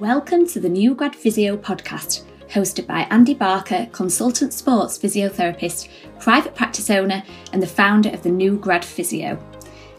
Welcome 0.00 0.46
to 0.48 0.60
the 0.60 0.68
New 0.68 0.94
Grad 0.94 1.16
Physio 1.16 1.56
podcast, 1.56 2.24
hosted 2.50 2.86
by 2.86 3.06
Andy 3.10 3.32
Barker, 3.32 3.88
consultant 3.92 4.52
sports 4.52 4.98
physiotherapist, 4.98 5.88
private 6.20 6.54
practice 6.54 6.90
owner, 6.90 7.22
and 7.54 7.62
the 7.62 7.66
founder 7.66 8.10
of 8.10 8.22
the 8.22 8.28
New 8.28 8.58
Grad 8.58 8.84
Physio. 8.84 9.42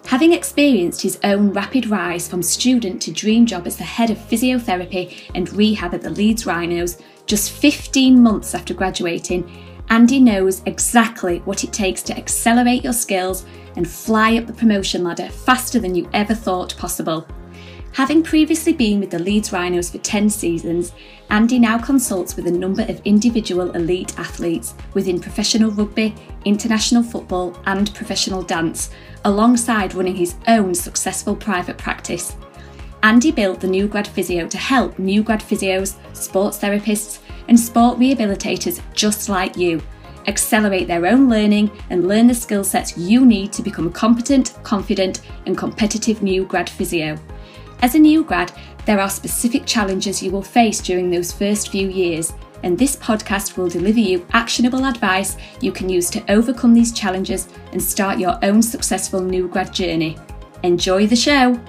Having 0.05 0.33
experienced 0.33 1.01
his 1.01 1.19
own 1.23 1.51
rapid 1.51 1.87
rise 1.87 2.27
from 2.27 2.43
student 2.43 3.01
to 3.01 3.11
dream 3.11 3.47
job 3.47 3.65
as 3.65 3.75
the 3.75 3.83
head 3.83 4.11
of 4.11 4.19
physiotherapy 4.19 5.31
and 5.33 5.51
rehab 5.53 5.95
at 5.95 6.03
the 6.03 6.11
Leeds 6.11 6.45
Rhinos 6.45 7.01
just 7.25 7.49
15 7.53 8.21
months 8.21 8.53
after 8.53 8.75
graduating, 8.75 9.49
Andy 9.89 10.19
knows 10.19 10.61
exactly 10.67 11.39
what 11.39 11.63
it 11.63 11.73
takes 11.73 12.03
to 12.03 12.15
accelerate 12.15 12.83
your 12.83 12.93
skills 12.93 13.47
and 13.75 13.89
fly 13.89 14.37
up 14.37 14.45
the 14.45 14.53
promotion 14.53 15.03
ladder 15.03 15.29
faster 15.29 15.79
than 15.79 15.95
you 15.95 16.07
ever 16.13 16.35
thought 16.35 16.77
possible. 16.77 17.27
Having 17.93 18.23
previously 18.23 18.73
been 18.73 18.99
with 18.99 19.09
the 19.09 19.19
Leeds 19.19 19.51
Rhinos 19.51 19.89
for 19.89 19.97
10 19.97 20.29
seasons, 20.29 20.93
Andy 21.31 21.57
now 21.57 21.79
consults 21.79 22.35
with 22.35 22.45
a 22.45 22.51
number 22.51 22.83
of 22.83 23.01
individual 23.05 23.71
elite 23.71 24.17
athletes 24.19 24.75
within 24.93 25.19
professional 25.19 25.71
rugby, 25.71 26.13
international 26.45 27.01
football, 27.01 27.59
and 27.65 27.93
professional 27.95 28.43
dance, 28.43 28.91
alongside 29.25 29.95
running 29.95 30.15
his 30.15 30.35
own 30.47 30.75
successful 30.75 31.35
private 31.35 31.77
practice. 31.77 32.35
Andy 33.01 33.31
built 33.31 33.61
the 33.61 33.67
New 33.67 33.87
Grad 33.87 34.07
Physio 34.07 34.47
to 34.47 34.57
help 34.57 34.99
new 34.99 35.23
grad 35.23 35.41
physios, 35.41 35.95
sports 36.15 36.59
therapists, 36.59 37.19
and 37.47 37.59
sport 37.59 37.97
rehabilitators 37.97 38.81
just 38.93 39.29
like 39.29 39.57
you 39.57 39.81
accelerate 40.27 40.87
their 40.87 41.05
own 41.05 41.29
learning 41.29 41.71
and 41.89 42.07
learn 42.07 42.27
the 42.27 42.33
skill 42.33 42.63
sets 42.63 42.97
you 42.97 43.25
need 43.25 43.53
to 43.53 43.63
become 43.63 43.87
a 43.87 43.91
competent, 43.91 44.57
confident, 44.63 45.21
and 45.45 45.57
competitive 45.57 46.21
new 46.21 46.45
grad 46.45 46.69
physio. 46.69 47.17
As 47.83 47.93
a 47.93 47.99
new 47.99 48.23
grad, 48.23 48.51
there 48.87 48.99
are 48.99 49.07
specific 49.07 49.67
challenges 49.67 50.23
you 50.23 50.31
will 50.31 50.41
face 50.41 50.81
during 50.81 51.11
those 51.11 51.31
first 51.31 51.69
few 51.69 51.87
years, 51.89 52.33
and 52.63 52.75
this 52.75 52.95
podcast 52.95 53.55
will 53.55 53.69
deliver 53.69 53.99
you 53.99 54.25
actionable 54.31 54.83
advice 54.85 55.37
you 55.61 55.71
can 55.71 55.87
use 55.87 56.09
to 56.09 56.31
overcome 56.31 56.73
these 56.73 56.91
challenges 56.91 57.49
and 57.73 57.81
start 57.81 58.17
your 58.17 58.43
own 58.43 58.63
successful 58.63 59.21
new 59.21 59.47
grad 59.47 59.71
journey. 59.71 60.17
Enjoy 60.63 61.05
the 61.05 61.15
show! 61.15 61.59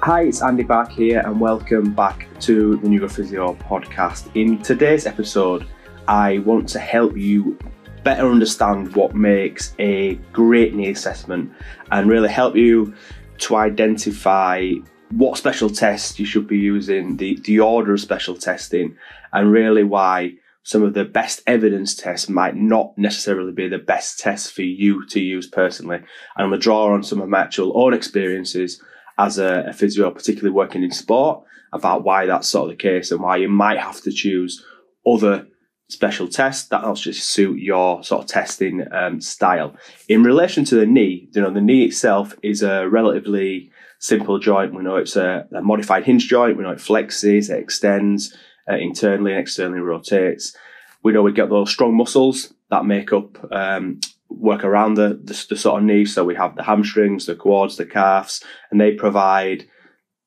Hi, 0.00 0.22
it's 0.22 0.40
Andy 0.40 0.62
back 0.62 0.90
here, 0.90 1.20
and 1.26 1.38
welcome 1.38 1.92
back 1.92 2.28
to 2.40 2.78
the 2.78 2.88
New 2.88 3.00
Grad 3.00 3.12
Physio 3.12 3.56
podcast. 3.56 4.34
In 4.34 4.62
today's 4.62 5.04
episode, 5.04 5.66
I 6.06 6.38
want 6.38 6.66
to 6.70 6.78
help 6.78 7.14
you 7.14 7.58
better 8.04 8.30
understand 8.30 8.94
what 8.96 9.14
makes 9.14 9.74
a 9.78 10.14
great 10.32 10.74
knee 10.74 10.90
assessment 10.90 11.52
and 11.90 12.08
really 12.08 12.30
help 12.30 12.56
you 12.56 12.94
to 13.38 13.56
identify 13.56 14.72
what 15.10 15.38
special 15.38 15.70
tests 15.70 16.18
you 16.18 16.26
should 16.26 16.46
be 16.46 16.58
using, 16.58 17.16
the, 17.16 17.38
the 17.44 17.60
order 17.60 17.94
of 17.94 18.00
special 18.00 18.36
testing, 18.36 18.96
and 19.32 19.50
really 19.50 19.84
why 19.84 20.32
some 20.62 20.82
of 20.82 20.92
the 20.92 21.04
best 21.04 21.40
evidence 21.46 21.94
tests 21.94 22.28
might 22.28 22.54
not 22.54 22.92
necessarily 22.98 23.52
be 23.52 23.68
the 23.68 23.78
best 23.78 24.18
tests 24.18 24.50
for 24.50 24.62
you 24.62 25.06
to 25.06 25.20
use 25.20 25.46
personally. 25.46 25.96
And 25.96 26.06
I'm 26.36 26.50
going 26.50 26.60
to 26.60 26.62
draw 26.62 26.92
on 26.92 27.02
some 27.02 27.22
of 27.22 27.28
my 27.28 27.40
actual 27.40 27.72
own 27.82 27.94
experiences 27.94 28.82
as 29.16 29.38
a, 29.38 29.64
a 29.68 29.72
physio, 29.72 30.10
particularly 30.10 30.54
working 30.54 30.82
in 30.82 30.90
sport, 30.90 31.42
about 31.72 32.04
why 32.04 32.26
that's 32.26 32.48
sort 32.48 32.70
of 32.70 32.76
the 32.76 32.82
case 32.82 33.10
and 33.10 33.20
why 33.20 33.36
you 33.36 33.48
might 33.48 33.78
have 33.78 34.00
to 34.02 34.12
choose 34.12 34.64
other 35.06 35.46
special 35.88 36.28
test 36.28 36.70
that 36.70 36.82
will 36.82 36.94
just 36.94 37.30
suit 37.30 37.58
your 37.58 38.04
sort 38.04 38.22
of 38.22 38.28
testing 38.28 38.86
um, 38.92 39.20
style. 39.20 39.74
In 40.08 40.22
relation 40.22 40.64
to 40.66 40.74
the 40.74 40.86
knee, 40.86 41.28
you 41.32 41.40
know, 41.40 41.50
the 41.50 41.60
knee 41.60 41.84
itself 41.84 42.34
is 42.42 42.62
a 42.62 42.88
relatively 42.88 43.70
simple 43.98 44.38
joint. 44.38 44.74
We 44.74 44.82
know 44.82 44.96
it's 44.96 45.16
a, 45.16 45.46
a 45.52 45.62
modified 45.62 46.04
hinge 46.04 46.28
joint. 46.28 46.56
We 46.56 46.62
know 46.62 46.70
it 46.70 46.78
flexes, 46.78 47.50
it 47.50 47.58
extends 47.58 48.36
uh, 48.70 48.76
internally 48.76 49.32
and 49.32 49.40
externally 49.40 49.80
rotates. 49.80 50.54
We 51.02 51.12
know 51.12 51.22
we 51.22 51.32
get 51.32 51.48
those 51.48 51.70
strong 51.70 51.96
muscles 51.96 52.52
that 52.70 52.84
make 52.84 53.12
up, 53.12 53.52
um, 53.52 54.00
work 54.28 54.64
around 54.64 54.94
the, 54.94 55.18
the, 55.24 55.46
the 55.48 55.56
sort 55.56 55.80
of 55.80 55.84
knee. 55.84 56.04
So 56.04 56.22
we 56.22 56.34
have 56.34 56.54
the 56.54 56.64
hamstrings, 56.64 57.24
the 57.24 57.34
quads, 57.34 57.76
the 57.76 57.86
calves, 57.86 58.44
and 58.70 58.78
they 58.78 58.92
provide 58.92 59.66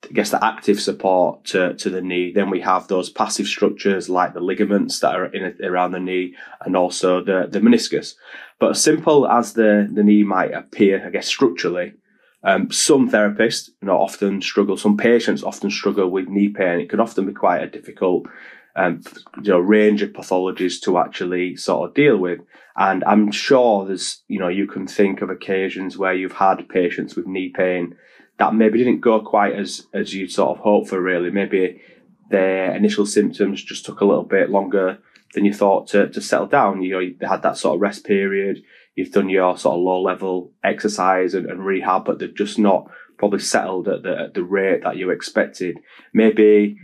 I 0.09 0.13
guess 0.13 0.31
the 0.31 0.43
active 0.43 0.81
support 0.81 1.45
to, 1.45 1.75
to 1.75 1.89
the 1.89 2.01
knee. 2.01 2.31
Then 2.33 2.49
we 2.49 2.59
have 2.61 2.87
those 2.87 3.09
passive 3.09 3.45
structures 3.45 4.09
like 4.09 4.33
the 4.33 4.39
ligaments 4.39 4.99
that 4.99 5.15
are 5.15 5.25
in 5.25 5.55
around 5.63 5.91
the 5.91 5.99
knee 5.99 6.35
and 6.65 6.75
also 6.75 7.23
the, 7.23 7.47
the 7.49 7.59
meniscus. 7.59 8.15
But 8.59 8.71
as 8.71 8.83
simple 8.83 9.27
as 9.27 9.53
the, 9.53 9.87
the 9.91 10.03
knee 10.03 10.23
might 10.23 10.53
appear, 10.53 11.05
I 11.05 11.11
guess 11.11 11.27
structurally, 11.27 11.93
um, 12.43 12.71
some 12.71 13.09
therapists, 13.09 13.69
you 13.81 13.87
know, 13.87 13.99
often 13.99 14.41
struggle, 14.41 14.75
some 14.75 14.97
patients 14.97 15.43
often 15.43 15.69
struggle 15.69 16.09
with 16.09 16.27
knee 16.27 16.49
pain. 16.49 16.79
It 16.79 16.89
can 16.89 16.99
often 16.99 17.27
be 17.27 17.33
quite 17.33 17.61
a 17.61 17.67
difficult, 17.69 18.25
um, 18.75 19.01
you 19.43 19.51
know, 19.51 19.59
range 19.59 20.01
of 20.01 20.13
pathologies 20.13 20.81
to 20.81 20.97
actually 20.97 21.55
sort 21.55 21.89
of 21.89 21.95
deal 21.95 22.17
with. 22.17 22.39
And 22.75 23.03
I'm 23.03 23.31
sure 23.31 23.85
there's, 23.85 24.23
you 24.27 24.39
know, 24.39 24.47
you 24.47 24.65
can 24.65 24.87
think 24.87 25.21
of 25.21 25.29
occasions 25.29 25.97
where 25.97 26.13
you've 26.13 26.31
had 26.31 26.67
patients 26.69 27.15
with 27.15 27.27
knee 27.27 27.53
pain 27.55 27.95
that 28.41 28.55
maybe 28.55 28.79
didn't 28.79 29.01
go 29.01 29.19
quite 29.21 29.53
as 29.53 29.85
as 29.93 30.15
you 30.15 30.27
sort 30.27 30.57
of 30.57 30.63
hoped 30.63 30.89
for. 30.89 30.99
Really, 30.99 31.29
maybe 31.29 31.79
their 32.31 32.75
initial 32.75 33.05
symptoms 33.05 33.63
just 33.63 33.85
took 33.85 34.01
a 34.01 34.05
little 34.05 34.23
bit 34.23 34.49
longer 34.49 34.97
than 35.33 35.45
you 35.45 35.53
thought 35.53 35.87
to, 35.89 36.09
to 36.09 36.19
settle 36.19 36.47
down. 36.47 36.81
You 36.81 36.91
know, 36.91 37.11
they 37.19 37.27
had 37.27 37.43
that 37.43 37.57
sort 37.57 37.75
of 37.75 37.81
rest 37.81 38.03
period. 38.03 38.63
You've 38.95 39.11
done 39.11 39.29
your 39.29 39.57
sort 39.57 39.75
of 39.75 39.81
low 39.81 40.01
level 40.01 40.51
exercise 40.63 41.35
and, 41.35 41.45
and 41.45 41.63
rehab, 41.63 42.03
but 42.05 42.17
they've 42.17 42.35
just 42.35 42.57
not 42.57 42.89
probably 43.19 43.39
settled 43.39 43.87
at 43.87 44.01
the, 44.01 44.17
at 44.17 44.33
the 44.33 44.43
rate 44.43 44.81
that 44.83 44.97
you 44.97 45.11
expected. 45.11 45.77
Maybe 46.11 46.77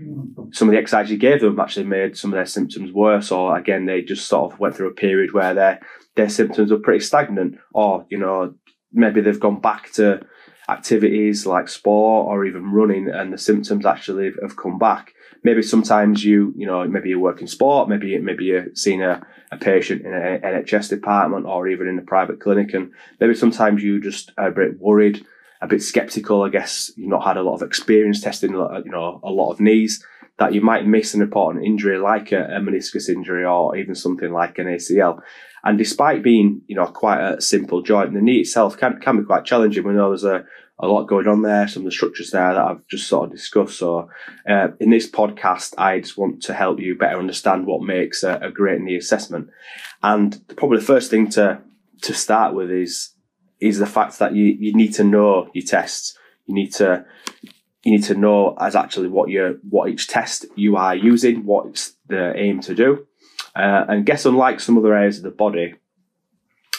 some 0.51 0.67
of 0.67 0.73
the 0.73 0.77
exercise 0.77 1.09
you 1.09 1.17
gave 1.17 1.41
them 1.41 1.59
actually 1.59 1.87
made 1.87 2.15
some 2.15 2.31
of 2.31 2.37
their 2.37 2.45
symptoms 2.45 2.91
worse, 2.93 3.31
or 3.31 3.57
again, 3.57 3.87
they 3.87 4.03
just 4.03 4.27
sort 4.27 4.53
of 4.53 4.59
went 4.59 4.75
through 4.75 4.89
a 4.89 4.93
period 4.93 5.33
where 5.33 5.55
their, 5.55 5.79
their 6.15 6.29
symptoms 6.29 6.69
were 6.69 6.85
pretty 6.85 7.03
stagnant, 7.03 7.57
or, 7.73 8.05
you 8.09 8.19
know, 8.19 8.53
maybe 8.93 9.21
they've 9.21 9.39
gone 9.47 9.59
back 9.59 9.91
to 9.93 10.21
activities 10.69 11.45
like 11.45 11.69
sport 11.69 12.27
or 12.27 12.45
even 12.45 12.71
running 12.71 13.09
and 13.09 13.31
the 13.31 13.37
symptoms 13.37 13.85
actually 13.85 14.31
have 14.41 14.57
come 14.57 14.77
back. 14.77 15.13
Maybe 15.43 15.61
sometimes 15.61 16.25
you, 16.25 16.53
you 16.57 16.65
know, 16.65 16.85
maybe 16.87 17.09
you 17.09 17.19
work 17.19 17.41
in 17.41 17.47
sport, 17.47 17.87
maybe, 17.87 18.17
maybe 18.17 18.45
you're 18.45 18.67
seeing 18.73 19.01
a, 19.01 19.25
a 19.51 19.57
patient 19.57 20.01
in 20.01 20.13
an 20.13 20.41
NHS 20.41 20.89
department 20.89 21.45
or 21.45 21.67
even 21.67 21.87
in 21.87 21.99
a 21.99 22.01
private 22.01 22.41
clinic. 22.41 22.73
And 22.73 22.91
maybe 23.19 23.33
sometimes 23.33 23.81
you 23.81 24.01
just 24.01 24.31
a 24.37 24.51
bit 24.51 24.79
worried, 24.79 25.25
a 25.61 25.67
bit 25.67 25.81
skeptical. 25.81 26.43
I 26.43 26.49
guess 26.49 26.91
you've 26.97 27.09
not 27.09 27.23
had 27.23 27.37
a 27.37 27.43
lot 27.43 27.55
of 27.55 27.61
experience 27.61 28.19
testing, 28.19 28.51
you 28.51 28.91
know, 28.91 29.21
a 29.23 29.31
lot 29.31 29.51
of 29.51 29.61
knees 29.61 30.03
that 30.37 30.53
you 30.53 30.61
might 30.61 30.85
miss 30.85 31.13
an 31.13 31.21
important 31.21 31.65
injury 31.65 31.97
like 31.97 32.31
a, 32.31 32.43
a 32.43 32.59
meniscus 32.59 33.09
injury 33.09 33.43
or 33.43 33.75
even 33.75 33.95
something 33.95 34.31
like 34.31 34.59
an 34.59 34.67
ACL. 34.67 35.19
And 35.67 35.77
despite 35.77 36.23
being, 36.23 36.61
you 36.67 36.77
know, 36.77 36.85
quite 36.85 37.19
a 37.19 37.41
simple 37.41 37.81
joint, 37.81 38.13
the 38.13 38.21
knee 38.21 38.39
itself 38.39 38.77
can, 38.77 39.01
can 39.01 39.17
be 39.17 39.25
quite 39.25 39.43
challenging. 39.43 39.85
We 39.85 39.95
know 39.95 40.11
there's 40.11 40.23
a, 40.23 40.45
a 40.79 40.87
lot 40.87 41.09
going 41.09 41.27
on 41.27 41.41
there, 41.41 41.67
some 41.67 41.81
of 41.81 41.87
the 41.87 41.91
structures 41.91 42.31
there 42.31 42.53
that 42.53 42.65
I've 42.65 42.87
just 42.87 43.05
sort 43.05 43.25
of 43.25 43.35
discussed. 43.35 43.77
So, 43.77 44.09
uh, 44.49 44.69
in 44.79 44.91
this 44.91 45.11
podcast, 45.11 45.73
I 45.77 45.99
just 45.99 46.17
want 46.17 46.41
to 46.43 46.53
help 46.53 46.79
you 46.79 46.95
better 46.95 47.19
understand 47.19 47.65
what 47.65 47.81
makes 47.81 48.23
a, 48.23 48.35
a 48.41 48.49
great 48.49 48.79
knee 48.79 48.95
assessment. 48.95 49.49
And 50.01 50.41
probably 50.55 50.77
the 50.77 50.85
first 50.85 51.11
thing 51.11 51.27
to, 51.31 51.59
to 52.03 52.13
start 52.13 52.55
with 52.55 52.71
is, 52.71 53.13
is 53.59 53.77
the 53.77 53.85
fact 53.85 54.19
that 54.19 54.33
you, 54.33 54.45
you 54.45 54.73
need 54.73 54.93
to 54.93 55.03
know 55.03 55.49
your 55.53 55.65
tests. 55.65 56.17
You 56.45 56.55
need 56.55 56.71
to, 56.75 57.05
you 57.83 57.91
need 57.91 58.05
to 58.05 58.15
know 58.15 58.55
as 58.57 58.73
actually 58.73 59.09
what 59.09 59.29
you 59.29 59.59
what 59.69 59.89
each 59.89 60.07
test 60.07 60.45
you 60.55 60.77
are 60.77 60.95
using, 60.95 61.45
what 61.45 61.65
it's 61.65 61.97
the 62.07 62.33
aim 62.37 62.61
to 62.61 62.73
do. 62.73 63.06
Uh, 63.57 63.85
and 63.89 64.05
guess 64.05 64.25
unlike 64.25 64.59
some 64.59 64.77
other 64.77 64.93
areas 64.93 65.17
of 65.17 65.23
the 65.23 65.31
body, 65.31 65.73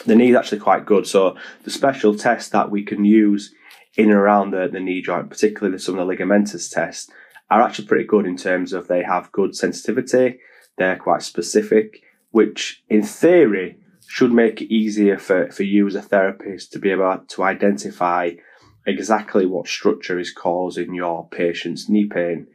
the 0.06 0.14
knee 0.14 0.30
is 0.30 0.36
actually 0.36 0.60
quite 0.60 0.86
good. 0.86 1.08
So 1.08 1.36
the 1.64 1.72
special 1.72 2.14
tests 2.14 2.50
that 2.50 2.70
we 2.70 2.84
can 2.84 3.04
use 3.04 3.52
in 3.96 4.10
and 4.10 4.14
around 4.14 4.52
the, 4.52 4.68
the 4.70 4.78
knee 4.78 5.02
joint, 5.02 5.28
particularly 5.28 5.78
some 5.78 5.98
of 5.98 6.06
the 6.06 6.14
ligamentous 6.14 6.72
tests, 6.72 7.10
are 7.50 7.62
actually 7.62 7.86
pretty 7.86 8.04
good 8.04 8.26
in 8.26 8.36
terms 8.36 8.72
of 8.72 8.86
they 8.86 9.02
have 9.02 9.32
good 9.32 9.56
sensitivity, 9.56 10.38
they're 10.76 10.96
quite 10.96 11.22
specific, 11.22 12.02
which 12.30 12.84
in 12.88 13.02
theory 13.02 13.78
should 14.06 14.32
make 14.32 14.62
it 14.62 14.72
easier 14.72 15.18
for, 15.18 15.50
for 15.50 15.64
you 15.64 15.86
as 15.86 15.96
a 15.96 16.02
therapist 16.02 16.72
to 16.72 16.78
be 16.78 16.90
able 16.90 17.18
to 17.26 17.42
identify 17.42 18.30
exactly 18.86 19.46
what 19.46 19.66
structure 19.66 20.18
is 20.18 20.32
causing 20.32 20.94
your 20.94 21.28
patient's 21.28 21.88
knee 21.88 22.06
pain. 22.06 22.46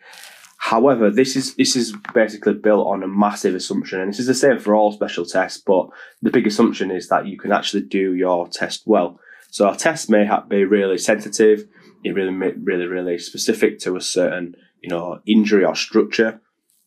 However, 0.65 1.09
this 1.09 1.35
is 1.35 1.55
this 1.55 1.75
is 1.75 1.93
basically 2.13 2.53
built 2.53 2.87
on 2.87 3.03
a 3.03 3.07
massive 3.07 3.53
assumption, 3.53 3.99
and 3.99 4.07
this 4.07 4.19
is 4.19 4.27
the 4.27 4.33
same 4.33 4.59
for 4.59 4.73
all 4.73 4.93
special 4.93 5.25
tests. 5.25 5.61
But 5.61 5.89
the 6.21 6.31
big 6.31 6.47
assumption 6.47 6.89
is 6.89 7.09
that 7.09 7.27
you 7.27 7.37
can 7.37 7.51
actually 7.51 7.81
do 7.81 8.13
your 8.13 8.47
test 8.47 8.83
well. 8.85 9.19
So 9.51 9.67
our 9.67 9.75
test 9.75 10.09
may 10.09 10.25
be 10.47 10.63
really 10.63 10.97
sensitive, 10.97 11.67
it 12.05 12.11
really 12.11 12.31
really 12.31 12.85
really 12.85 13.19
specific 13.19 13.79
to 13.79 13.97
a 13.97 14.01
certain 14.01 14.55
you 14.81 14.89
know 14.89 15.19
injury 15.25 15.65
or 15.65 15.75
structure 15.75 16.39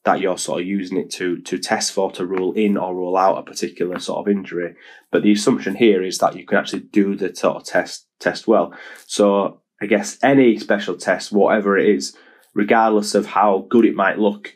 that 0.05 0.20
you're 0.20 0.38
sort 0.38 0.62
of 0.62 0.67
using 0.67 0.96
it 0.96 1.11
to 1.11 1.43
to 1.43 1.58
test 1.58 1.93
for 1.93 2.11
to 2.12 2.25
rule 2.25 2.55
in 2.55 2.78
or 2.78 2.94
rule 2.94 3.19
out 3.19 3.37
a 3.37 3.43
particular 3.43 3.99
sort 3.99 4.20
of 4.20 4.32
injury. 4.34 4.75
But 5.11 5.23
the 5.23 5.32
assumption 5.32 5.75
here 5.75 6.02
is 6.02 6.17
that 6.19 6.34
you 6.34 6.46
can 6.46 6.56
actually 6.56 6.81
do 6.81 7.14
the 7.14 7.37
sort 7.37 7.56
of 7.56 7.64
test 7.64 8.06
test 8.20 8.49
well. 8.49 8.73
So 9.06 9.61
I 9.82 9.84
guess 9.84 10.17
any 10.23 10.58
special 10.58 10.96
test, 10.96 11.31
whatever 11.31 11.76
it 11.76 11.90
is, 11.90 12.17
regardless 12.56 13.14
of 13.14 13.26
how 13.26 13.66
good 13.68 13.84
it 13.84 13.94
might 13.94 14.18
look 14.18 14.54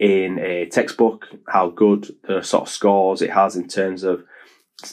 in 0.00 0.38
a 0.40 0.66
textbook, 0.66 1.28
how 1.46 1.70
good 1.70 2.08
the 2.26 2.42
sort 2.42 2.64
of 2.64 2.68
scores 2.68 3.22
it 3.22 3.30
has 3.30 3.54
in 3.54 3.68
terms 3.68 4.02
of 4.02 4.24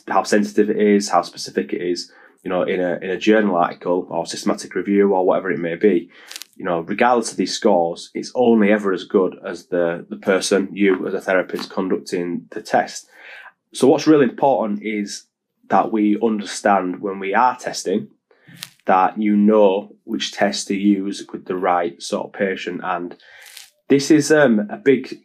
how 0.08 0.22
sensitive 0.24 0.70
it 0.70 0.78
is, 0.78 1.10
how 1.10 1.24
specific 1.24 1.74
it 1.74 1.82
is, 1.82 2.12
you 2.44 2.50
know, 2.50 2.62
in 2.62 2.80
a 2.80 3.00
in 3.02 3.10
a 3.10 3.18
journal 3.18 3.56
article 3.56 4.08
or 4.10 4.26
systematic 4.28 4.76
review 4.76 5.12
or 5.12 5.26
whatever 5.26 5.52
it 5.52 5.60
may 5.60 5.76
be, 5.76 6.10
you 6.56 6.64
know, 6.64 6.82
regardless 6.82 7.32
of 7.32 7.38
these 7.38 7.54
scores, 7.54 8.12
it's 8.14 8.32
only 8.36 8.72
ever 8.72 8.94
as 8.94 9.04
good 9.04 9.36
as 9.44 9.68
the 9.68 10.06
the 10.10 10.18
person, 10.18 10.70
you 10.72 11.08
as 11.08 11.16
a 11.16 11.22
therapist 11.22 11.72
conducting 11.72 12.46
the 12.52 12.62
test. 12.62 13.10
So 13.74 13.88
what's 13.88 14.08
really 14.08 14.26
important 14.26 14.84
is 14.84 15.26
that 15.70 15.92
we 15.92 16.20
understand 16.22 17.02
when 17.02 17.18
we 17.20 17.34
are 17.34 17.58
testing 17.58 18.10
that 18.86 19.20
you 19.20 19.36
know 19.36 19.96
which 20.04 20.32
test 20.32 20.68
to 20.68 20.76
use 20.76 21.26
with 21.32 21.46
the 21.46 21.56
right 21.56 22.02
sort 22.02 22.28
of 22.28 22.34
patient. 22.34 22.82
And 22.84 23.16
this 23.90 24.12
is 24.12 24.32
um, 24.32 24.68
a 24.70 24.78
big 24.78 25.22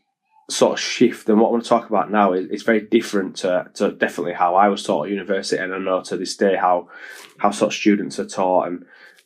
sort 0.49 0.73
of 0.73 0.81
shift 0.81 1.29
and 1.29 1.41
what 1.41 1.49
I 1.49 1.53
want 1.53 1.63
to 1.65 1.69
talk 1.69 1.89
about 1.89 2.11
now. 2.11 2.33
Is 2.33 2.63
very 2.63 2.81
different 2.81 3.37
to, 3.37 3.71
to 3.75 3.93
definitely 3.93 4.33
how 4.33 4.55
I 4.55 4.69
was 4.69 4.83
taught 4.83 5.07
at 5.07 5.11
university 5.11 5.63
and 5.63 5.75
I 5.75 5.79
know 5.79 6.03
to 6.03 6.17
this 6.17 6.37
day 6.37 6.57
how 6.57 6.89
how 7.39 7.51
sort 7.51 7.73
of 7.73 7.79
students 7.79 8.19
are 8.19 8.27
taught. 8.27 8.67
And 8.67 8.85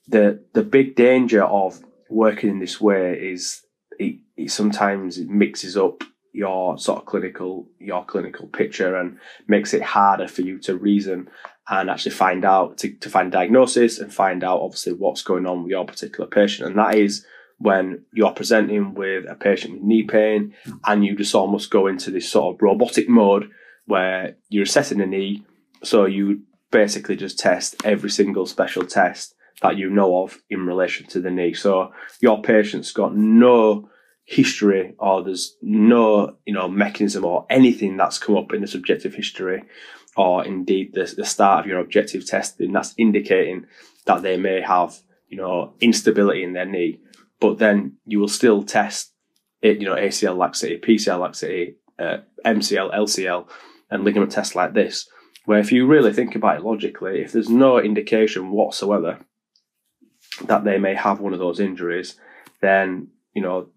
the 0.08 0.44
the 0.52 0.62
big 0.62 0.96
danger 0.96 1.44
of 1.44 1.80
working 2.10 2.50
in 2.50 2.58
this 2.58 2.80
way 2.80 3.14
is 3.14 3.62
it, 3.98 4.18
it 4.36 4.50
sometimes 4.50 5.18
it 5.18 5.28
mixes 5.28 5.76
up 5.76 6.02
your 6.32 6.76
sort 6.78 6.98
of 6.98 7.06
clinical 7.06 7.68
your 7.78 8.04
clinical 8.04 8.48
picture 8.48 8.96
and 8.96 9.18
makes 9.46 9.72
it 9.72 9.82
harder 9.82 10.26
for 10.26 10.42
you 10.42 10.58
to 10.58 10.76
reason 10.76 11.28
and 11.68 11.88
actually 11.88 12.12
find 12.12 12.44
out 12.44 12.78
to, 12.78 12.92
to 12.96 13.08
find 13.08 13.32
diagnosis 13.32 13.98
and 13.98 14.12
find 14.12 14.44
out 14.44 14.60
obviously 14.60 14.92
what's 14.92 15.22
going 15.22 15.46
on 15.46 15.62
with 15.62 15.70
your 15.70 15.84
particular 15.84 16.28
patient 16.28 16.68
and 16.68 16.78
that 16.78 16.94
is 16.94 17.24
when 17.58 18.04
you're 18.12 18.32
presenting 18.32 18.94
with 18.94 19.24
a 19.28 19.34
patient 19.34 19.74
with 19.74 19.82
knee 19.82 20.02
pain 20.02 20.54
and 20.86 21.04
you 21.04 21.16
just 21.16 21.34
almost 21.34 21.70
go 21.70 21.86
into 21.86 22.10
this 22.10 22.28
sort 22.28 22.54
of 22.54 22.62
robotic 22.62 23.08
mode 23.08 23.50
where 23.86 24.36
you're 24.48 24.64
assessing 24.64 24.98
the 24.98 25.06
knee. 25.06 25.44
So 25.82 26.06
you 26.06 26.42
basically 26.70 27.16
just 27.16 27.38
test 27.38 27.76
every 27.84 28.10
single 28.10 28.46
special 28.46 28.84
test 28.84 29.34
that 29.62 29.76
you 29.76 29.88
know 29.88 30.22
of 30.22 30.38
in 30.50 30.66
relation 30.66 31.06
to 31.06 31.20
the 31.20 31.30
knee. 31.30 31.54
So 31.54 31.92
your 32.20 32.42
patient's 32.42 32.92
got 32.92 33.14
no 33.16 33.88
history 34.24 34.94
or 34.98 35.22
there's 35.22 35.56
no, 35.62 36.36
you 36.46 36.54
know, 36.54 36.68
mechanism 36.68 37.24
or 37.24 37.46
anything 37.50 37.96
that's 37.96 38.18
come 38.18 38.36
up 38.36 38.52
in 38.52 38.62
the 38.62 38.66
subjective 38.66 39.14
history 39.14 39.62
or 40.16 40.44
indeed 40.44 40.94
the, 40.94 41.12
the 41.16 41.24
start 41.24 41.60
of 41.60 41.66
your 41.66 41.80
objective 41.80 42.26
testing 42.26 42.72
that's 42.72 42.94
indicating 42.96 43.66
that 44.06 44.22
they 44.22 44.36
may 44.36 44.60
have, 44.60 44.96
you 45.28 45.36
know, 45.36 45.74
instability 45.80 46.42
in 46.42 46.52
their 46.52 46.66
knee 46.66 46.98
but 47.44 47.58
then 47.58 47.96
you 48.06 48.18
will 48.18 48.28
still 48.28 48.62
test 48.62 49.12
it, 49.60 49.78
you 49.78 49.86
know, 49.86 49.96
ACL 49.96 50.34
laxity, 50.34 50.78
PCL 50.78 51.20
laxity, 51.20 51.76
uh, 51.98 52.18
MCL, 52.42 52.94
LCL, 52.94 53.46
and 53.90 54.02
ligament 54.02 54.32
tests 54.32 54.54
like 54.54 54.72
this. 54.72 55.08
Where 55.44 55.58
if 55.58 55.70
you 55.70 55.86
really 55.86 56.14
think 56.14 56.34
about 56.34 56.56
it 56.56 56.64
logically, 56.64 57.20
if 57.20 57.32
there's 57.32 57.50
no 57.50 57.78
indication 57.78 58.50
whatsoever 58.50 59.18
that 60.46 60.64
they 60.64 60.78
may 60.78 60.94
have 60.94 61.20
one 61.20 61.34
of 61.34 61.38
those 61.38 61.60
injuries, 61.60 62.16
then 62.62 63.08
you 63.34 63.42
know 63.42 63.68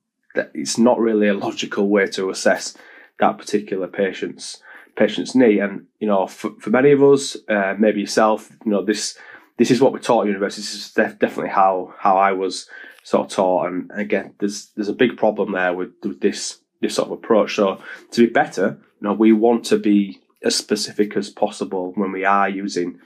it's 0.53 0.77
not 0.77 0.97
really 0.97 1.27
a 1.27 1.33
logical 1.33 1.89
way 1.89 2.07
to 2.07 2.29
assess 2.29 2.77
that 3.19 3.37
particular 3.37 3.87
patient's 3.87 4.61
patient's 4.97 5.35
knee. 5.35 5.59
And 5.59 5.85
you 5.99 6.07
know, 6.07 6.27
for, 6.27 6.51
for 6.59 6.69
many 6.69 6.91
of 6.91 7.01
us, 7.01 7.37
uh, 7.47 7.75
maybe 7.77 8.01
yourself, 8.01 8.49
you 8.65 8.71
know, 8.71 8.83
this 8.83 9.17
this 9.57 9.71
is 9.71 9.79
what 9.79 9.93
we're 9.93 9.99
taught 9.99 10.23
at 10.23 10.27
university. 10.27 10.61
This 10.61 10.73
is 10.73 10.91
def- 10.91 11.19
definitely 11.19 11.51
how 11.51 11.93
how 11.97 12.17
I 12.17 12.33
was 12.33 12.67
sort 13.03 13.27
of 13.27 13.31
taught. 13.31 13.67
And 13.67 13.91
again, 13.93 14.33
there's 14.39 14.71
there's 14.75 14.89
a 14.89 14.93
big 14.93 15.17
problem 15.17 15.53
there 15.53 15.73
with, 15.73 15.91
with 16.03 16.19
this 16.19 16.59
this 16.81 16.95
sort 16.95 17.07
of 17.07 17.13
approach. 17.13 17.55
So 17.55 17.81
to 18.11 18.27
be 18.27 18.31
better, 18.31 18.77
you 18.99 19.07
know, 19.07 19.13
we 19.13 19.31
want 19.31 19.63
to 19.65 19.77
be 19.77 20.19
as 20.43 20.55
specific 20.55 21.15
as 21.15 21.29
possible 21.29 21.93
when 21.95 22.11
we 22.11 22.25
are 22.25 22.49
using 22.49 22.99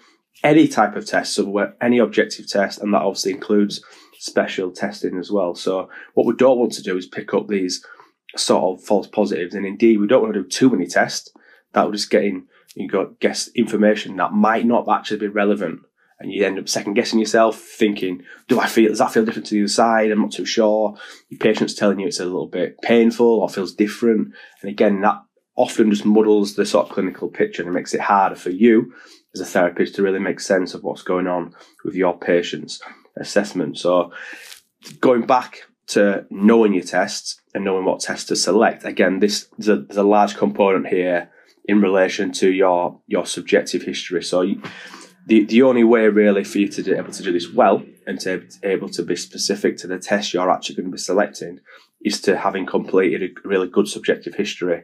any 0.44 0.68
type 0.68 0.96
of 0.96 1.06
test, 1.06 1.36
so 1.36 1.74
any 1.82 2.00
objective 2.00 2.48
test, 2.48 2.80
and 2.80 2.94
that 2.94 3.04
obviously 3.04 3.32
includes 3.32 3.84
special 4.18 4.72
testing 4.72 5.18
as 5.18 5.32
well. 5.32 5.54
So 5.56 5.90
what 6.16 6.26
we 6.26 6.34
don't 6.36 6.58
want 6.58 6.74
to 6.74 6.84
do 6.84 6.98
is 6.98 7.06
pick 7.06 7.34
up 7.34 7.48
these 7.48 7.86
sort 8.36 8.64
of 8.64 8.84
false 8.84 9.08
positives, 9.08 9.54
and 9.54 9.66
indeed 9.66 10.00
we 10.00 10.08
don't 10.08 10.22
want 10.22 10.34
to 10.34 10.42
do 10.42 10.48
too 10.48 10.70
many 10.70 10.88
tests 10.88 11.32
that 11.74 11.86
will 11.86 11.92
just 11.92 12.10
get 12.10 12.24
in 12.24 12.48
you 12.76 12.88
got 12.88 13.20
guess 13.20 13.50
information 13.50 14.16
that 14.16 14.34
might 14.34 14.66
not 14.66 14.88
actually 14.90 15.20
be 15.20 15.28
relevant 15.28 15.82
and 16.22 16.32
you 16.32 16.46
end 16.46 16.60
up 16.60 16.70
second 16.70 16.94
guessing 16.94 17.20
yourself, 17.20 17.60
thinking, 17.60 18.24
"Do 18.48 18.60
I 18.60 18.68
feel? 18.68 18.90
Does 18.90 19.00
that 19.00 19.12
feel 19.12 19.26
different 19.26 19.48
to 19.48 19.56
the 19.56 19.62
other 19.62 19.68
side? 19.68 20.12
I'm 20.12 20.22
not 20.22 20.32
too 20.32 20.46
sure." 20.46 20.96
Your 21.30 21.40
patient's 21.40 21.74
telling 21.74 22.00
you 22.00 22.08
it's 22.08 22.20
a 22.20 22.26
little 22.26 22.48
bit 22.48 22.80
painful 22.84 23.26
or 23.26 23.50
feels 23.50 23.74
different, 23.74 24.34
and 24.62 24.70
again, 24.70 25.02
that 25.02 25.20
often 25.56 25.90
just 25.90 26.06
muddles 26.06 26.54
the 26.54 26.66
sort 26.66 26.88
of 26.88 26.94
clinical 26.94 27.28
picture 27.28 27.64
and 27.64 27.74
makes 27.74 27.94
it 27.94 28.02
harder 28.02 28.36
for 28.36 28.52
you 28.52 28.94
as 29.34 29.42
a 29.42 29.46
therapist 29.46 29.96
to 29.96 30.04
really 30.04 30.20
make 30.20 30.40
sense 30.40 30.74
of 30.74 30.84
what's 30.84 31.02
going 31.02 31.28
on 31.28 31.56
with 31.84 31.96
your 31.96 32.18
patient's 32.18 32.80
assessment. 33.18 33.78
So, 33.78 34.12
going 35.00 35.26
back 35.26 35.64
to 35.88 36.26
knowing 36.30 36.74
your 36.74 36.84
tests 36.84 37.42
and 37.56 37.66
knowing 37.66 37.84
what 37.84 38.00
tests 38.00 38.28
to 38.28 38.36
select, 38.36 38.86
again, 38.86 39.20
this 39.20 39.48
there's 39.58 39.70
a, 39.70 39.82
there's 39.82 39.98
a 39.98 40.04
large 40.04 40.36
component 40.38 40.88
here 40.88 41.32
in 41.72 41.82
relation 41.82 42.32
to 42.42 42.48
your 42.52 43.00
your 43.08 43.26
subjective 43.26 43.84
history. 43.84 44.24
So. 44.24 44.42
You, 44.42 44.62
the, 45.28 45.46
the 45.46 45.62
only 45.62 45.84
way 45.84 46.08
really 46.08 46.44
for 46.44 46.58
you 46.58 46.68
to 46.70 46.82
be 46.82 46.94
able 46.94 47.12
to 47.12 47.24
do 47.24 47.32
this 47.32 47.54
well 47.54 47.84
and 48.08 48.20
to 48.22 48.40
be 48.40 48.68
able 48.68 48.90
to 48.90 49.04
be 49.04 49.16
specific 49.16 49.78
to 49.78 49.88
the 49.88 50.00
test 50.00 50.34
you're 50.34 50.50
actually 50.50 50.76
going 50.78 50.88
to 50.88 50.92
be 50.92 50.98
selecting 50.98 51.60
is 52.04 52.20
to 52.22 52.38
having 52.38 52.66
completed 52.66 53.22
a 53.22 53.48
really 53.48 53.68
good 53.68 53.88
subjective 53.88 54.34
history 54.34 54.84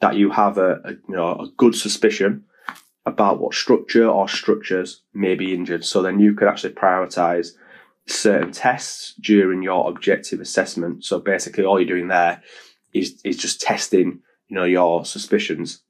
that 0.00 0.14
you 0.14 0.30
have 0.30 0.58
a, 0.58 0.80
a 0.84 0.90
you 0.90 1.16
know 1.16 1.32
a 1.32 1.48
good 1.56 1.74
suspicion 1.74 2.44
about 3.06 3.40
what 3.40 3.54
structure 3.54 4.06
or 4.06 4.28
structures 4.28 5.02
may 5.14 5.34
be 5.34 5.54
injured 5.54 5.84
so 5.84 6.02
then 6.02 6.20
you 6.20 6.34
can 6.34 6.48
actually 6.48 6.74
prioritize 6.74 7.52
certain 8.06 8.52
tests 8.52 9.14
during 9.20 9.62
your 9.62 9.88
objective 9.88 10.40
assessment 10.40 11.02
so 11.02 11.18
basically 11.18 11.64
all 11.64 11.80
you're 11.80 11.88
doing 11.88 12.08
there 12.08 12.42
is 12.92 13.20
is 13.24 13.36
just 13.36 13.60
testing 13.60 14.20
you 14.48 14.56
know 14.56 14.64
your 14.64 15.04
suspicions 15.04 15.82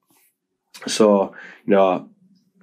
so 0.87 1.35
you 1.67 1.75
know 1.75 2.09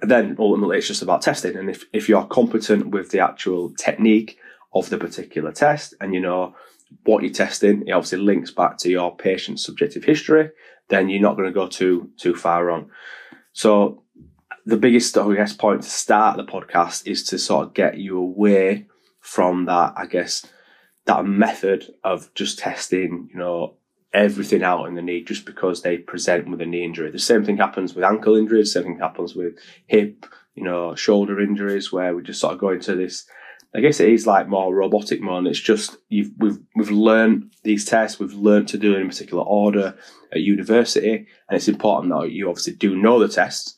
then 0.02 0.36
ultimately 0.38 0.78
it's 0.78 0.86
just 0.86 1.02
about 1.02 1.22
testing. 1.22 1.56
And 1.56 1.70
if, 1.70 1.84
if 1.92 2.08
you're 2.08 2.26
competent 2.26 2.88
with 2.88 3.10
the 3.10 3.20
actual 3.20 3.72
technique 3.74 4.38
of 4.74 4.90
the 4.90 4.98
particular 4.98 5.52
test 5.52 5.94
and 6.00 6.12
you 6.12 6.20
know 6.20 6.54
what 7.04 7.22
you're 7.22 7.32
testing, 7.32 7.86
it 7.86 7.92
obviously 7.92 8.18
links 8.18 8.50
back 8.50 8.78
to 8.78 8.90
your 8.90 9.16
patient's 9.16 9.64
subjective 9.64 10.04
history, 10.04 10.50
then 10.88 11.08
you're 11.08 11.22
not 11.22 11.36
going 11.36 11.48
to 11.48 11.52
go 11.52 11.66
too 11.66 12.10
too 12.16 12.34
far 12.34 12.66
wrong. 12.66 12.90
So 13.52 14.02
the 14.66 14.76
biggest, 14.76 15.16
I 15.16 15.34
guess, 15.34 15.52
point 15.52 15.82
to 15.82 15.88
start 15.88 16.36
the 16.36 16.44
podcast 16.44 17.06
is 17.06 17.24
to 17.24 17.38
sort 17.38 17.66
of 17.66 17.74
get 17.74 17.98
you 17.98 18.18
away 18.18 18.86
from 19.20 19.64
that, 19.66 19.94
I 19.96 20.06
guess, 20.06 20.46
that 21.06 21.24
method 21.24 21.94
of 22.04 22.32
just 22.34 22.58
testing, 22.58 23.28
you 23.32 23.38
know, 23.38 23.76
everything 24.12 24.62
out 24.62 24.86
in 24.86 24.94
the 24.94 25.02
knee 25.02 25.22
just 25.22 25.44
because 25.44 25.82
they 25.82 25.98
present 25.98 26.48
with 26.48 26.60
a 26.60 26.66
knee 26.66 26.84
injury. 26.84 27.10
The 27.10 27.18
same 27.18 27.44
thing 27.44 27.56
happens 27.58 27.94
with 27.94 28.04
ankle 28.04 28.36
injuries, 28.36 28.72
same 28.72 28.84
thing 28.84 28.98
happens 28.98 29.34
with 29.34 29.58
hip, 29.86 30.26
you 30.54 30.64
know, 30.64 30.94
shoulder 30.94 31.40
injuries 31.40 31.92
where 31.92 32.14
we 32.14 32.22
just 32.22 32.40
sort 32.40 32.54
of 32.54 32.60
go 32.60 32.70
into 32.70 32.94
this 32.94 33.26
I 33.76 33.80
guess 33.80 34.00
it 34.00 34.08
is 34.08 34.26
like 34.26 34.48
more 34.48 34.74
robotic 34.74 35.20
mode. 35.20 35.46
It's 35.46 35.60
just 35.60 35.98
you've 36.08 36.30
we've 36.38 36.58
we've 36.74 36.90
learned 36.90 37.52
these 37.62 37.84
tests, 37.84 38.18
we've 38.18 38.32
learned 38.32 38.68
to 38.68 38.78
do 38.78 38.96
in 38.96 39.02
a 39.02 39.08
particular 39.08 39.42
order 39.42 39.94
at 40.32 40.40
university, 40.40 41.14
and 41.48 41.56
it's 41.56 41.68
important 41.68 42.12
that 42.12 42.32
you 42.32 42.48
obviously 42.48 42.72
do 42.72 42.96
know 42.96 43.18
the 43.18 43.28
tests, 43.28 43.76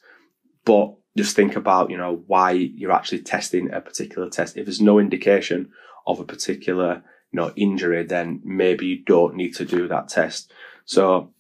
but 0.65 0.95
just 1.17 1.35
think 1.35 1.57
about 1.57 1.91
you 1.91 1.97
know 1.97 2.23
why 2.29 2.53
you're 2.53 2.93
actually 2.93 3.23
testing 3.23 3.73
a 3.73 3.81
particular 3.81 4.31
test. 4.31 4.57
If 4.57 4.67
there's 4.67 4.81
no 4.81 5.01
indication 5.01 5.71
of 6.07 6.21
a 6.21 6.25
particular 6.25 7.03
you 7.33 7.41
know, 7.41 7.53
injury, 7.57 8.05
then 8.05 8.41
maybe 8.45 8.87
you 8.87 9.05
don't 9.05 9.35
need 9.35 9.55
to 9.57 9.65
do 9.65 9.89
that 9.89 10.09
test. 10.09 10.51
So 10.85 11.33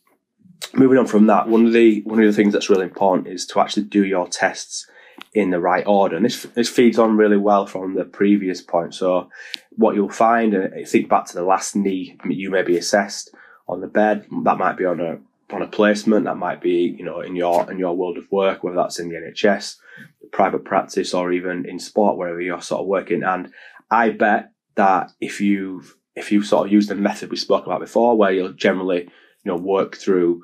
moving 0.74 0.98
on 0.98 1.06
from 1.06 1.26
that, 1.26 1.48
one 1.48 1.66
of 1.66 1.72
the 1.72 2.02
one 2.02 2.20
of 2.20 2.26
the 2.26 2.32
things 2.32 2.52
that's 2.52 2.70
really 2.70 2.84
important 2.84 3.28
is 3.28 3.46
to 3.46 3.60
actually 3.60 3.84
do 3.84 4.04
your 4.04 4.28
tests 4.28 4.86
in 5.34 5.50
the 5.50 5.60
right 5.60 5.86
order. 5.86 6.16
And 6.16 6.24
this 6.24 6.42
this 6.54 6.68
feeds 6.68 6.98
on 6.98 7.16
really 7.16 7.36
well 7.36 7.66
from 7.66 7.94
the 7.94 8.04
previous 8.04 8.60
point. 8.60 8.94
So 8.94 9.30
what 9.76 9.94
you'll 9.94 10.08
find, 10.08 10.54
uh, 10.54 10.68
and 10.74 10.88
think 10.88 11.08
back 11.08 11.26
to 11.26 11.34
the 11.34 11.44
last 11.44 11.76
knee 11.76 12.18
you 12.28 12.50
may 12.50 12.62
be 12.62 12.76
assessed 12.76 13.34
on 13.66 13.80
the 13.80 13.86
bed. 13.86 14.26
That 14.44 14.58
might 14.58 14.76
be 14.76 14.84
on 14.84 15.00
a 15.00 15.18
on 15.50 15.62
a 15.62 15.66
placement. 15.66 16.24
That 16.24 16.36
might 16.36 16.60
be 16.60 16.94
you 16.98 17.04
know 17.04 17.20
in 17.20 17.36
your 17.36 17.70
in 17.70 17.78
your 17.78 17.96
world 17.96 18.18
of 18.18 18.30
work, 18.30 18.62
whether 18.62 18.76
that's 18.76 18.98
in 18.98 19.08
the 19.08 19.16
NHS, 19.16 19.76
private 20.32 20.64
practice, 20.64 21.14
or 21.14 21.32
even 21.32 21.66
in 21.66 21.78
sport, 21.78 22.16
wherever 22.16 22.40
you're 22.40 22.62
sort 22.62 22.82
of 22.82 22.86
working. 22.86 23.22
And 23.22 23.52
I 23.90 24.10
bet 24.10 24.52
that 24.78 25.12
if 25.20 25.40
you 25.40 25.82
if 26.14 26.32
you 26.32 26.42
sort 26.42 26.66
of 26.66 26.72
use 26.72 26.86
the 26.88 26.94
method 26.94 27.30
we 27.30 27.36
spoke 27.36 27.66
about 27.66 27.80
before, 27.80 28.16
where 28.16 28.32
you'll 28.32 28.52
generally 28.66 29.02
you 29.42 29.48
know 29.50 29.56
work 29.56 29.96
through 30.02 30.42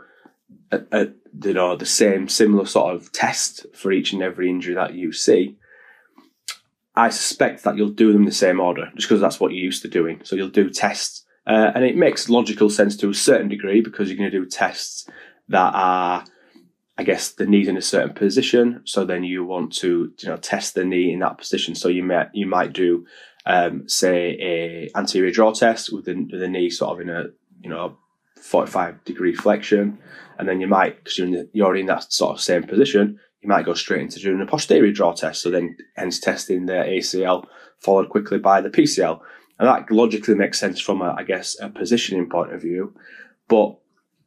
a, 0.70 0.78
a, 0.92 1.02
you 1.46 1.54
know 1.54 1.76
the 1.76 1.86
same 2.02 2.28
similar 2.28 2.66
sort 2.66 2.94
of 2.94 3.10
test 3.12 3.66
for 3.74 3.90
each 3.90 4.12
and 4.12 4.22
every 4.22 4.46
injury 4.48 4.74
that 4.74 4.94
you 4.94 5.12
see. 5.12 5.56
I 6.94 7.10
suspect 7.10 7.64
that 7.64 7.76
you'll 7.76 8.00
do 8.02 8.12
them 8.12 8.22
in 8.22 8.32
the 8.32 8.44
same 8.46 8.60
order, 8.60 8.86
just 8.94 9.08
because 9.08 9.20
that's 9.20 9.40
what 9.40 9.50
you're 9.52 9.68
used 9.70 9.82
to 9.82 9.88
doing. 9.88 10.20
So 10.24 10.36
you'll 10.36 10.60
do 10.62 10.70
tests 10.70 11.24
Uh, 11.46 11.70
and 11.74 11.84
it 11.84 11.96
makes 11.96 12.30
logical 12.30 12.70
sense 12.70 12.96
to 12.96 13.10
a 13.10 13.14
certain 13.14 13.48
degree 13.48 13.80
because 13.82 14.08
you're 14.08 14.22
going 14.22 14.30
to 14.30 14.38
do 14.38 14.46
tests 14.48 15.06
that 15.48 15.72
are, 15.74 16.24
I 16.96 17.02
guess, 17.04 17.34
the 17.34 17.46
knee's 17.46 17.68
in 17.68 17.76
a 17.76 17.82
certain 17.82 18.14
position. 18.14 18.80
So 18.84 19.04
then 19.04 19.24
you 19.24 19.44
want 19.44 19.68
to, 19.82 19.88
you 20.20 20.28
know, 20.28 20.38
test 20.38 20.74
the 20.74 20.84
knee 20.84 21.12
in 21.12 21.20
that 21.20 21.36
position. 21.36 21.74
So 21.74 21.88
you 21.88 22.02
might 22.02 22.28
you 22.32 22.46
might 22.46 22.72
do, 22.72 23.04
um, 23.46 23.88
say, 23.88 24.38
a 24.40 24.90
anterior 24.96 25.30
draw 25.30 25.52
test 25.52 25.92
with 25.92 26.04
the, 26.06 26.14
the 26.30 26.48
knee 26.48 26.70
sort 26.70 26.92
of 26.92 27.00
in 27.00 27.10
a, 27.10 27.24
you 27.62 27.70
know, 27.70 27.96
45 28.40 29.04
degree 29.04 29.34
flexion, 29.34 29.98
and 30.38 30.48
then 30.48 30.60
you 30.60 30.66
might, 30.66 31.02
because 31.02 31.18
you're, 31.18 31.26
in 31.28 31.48
you're 31.52 31.76
in 31.76 31.86
that 31.86 32.12
sort 32.12 32.36
of 32.36 32.42
same 32.42 32.64
position, 32.64 33.18
you 33.40 33.48
might 33.48 33.66
go 33.66 33.74
straight 33.74 34.02
into 34.02 34.20
doing 34.20 34.40
a 34.40 34.46
posterior 34.46 34.92
draw 34.92 35.12
test. 35.12 35.42
So 35.42 35.50
then, 35.50 35.76
hence 35.96 36.18
testing 36.18 36.66
the 36.66 36.72
ACL 36.72 37.46
followed 37.78 38.08
quickly 38.08 38.38
by 38.38 38.60
the 38.60 38.70
PCL. 38.70 39.20
And 39.58 39.68
that 39.68 39.90
logically 39.90 40.34
makes 40.34 40.58
sense 40.58 40.80
from, 40.80 41.02
a, 41.02 41.14
I 41.16 41.22
guess, 41.22 41.56
a 41.60 41.68
positioning 41.68 42.28
point 42.28 42.52
of 42.52 42.62
view. 42.62 42.94
But 43.48 43.76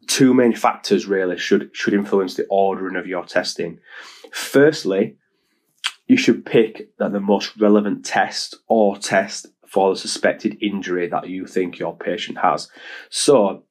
two 0.07 0.33
main 0.33 0.55
factors 0.55 1.05
really 1.05 1.37
should 1.37 1.69
should 1.73 1.93
influence 1.93 2.35
the 2.35 2.45
ordering 2.49 2.95
of 2.95 3.07
your 3.07 3.25
testing. 3.25 3.79
Firstly, 4.31 5.17
you 6.07 6.17
should 6.17 6.45
pick 6.45 6.89
the 6.97 7.19
most 7.19 7.57
relevant 7.57 8.05
test 8.05 8.55
or 8.67 8.97
test 8.97 9.47
for 9.67 9.91
the 9.91 9.99
suspected 9.99 10.57
injury 10.61 11.07
that 11.07 11.27
you 11.27 11.45
think 11.45 11.77
your 11.77 11.95
patient 11.95 12.37
has. 12.39 12.69
So, 13.09 13.63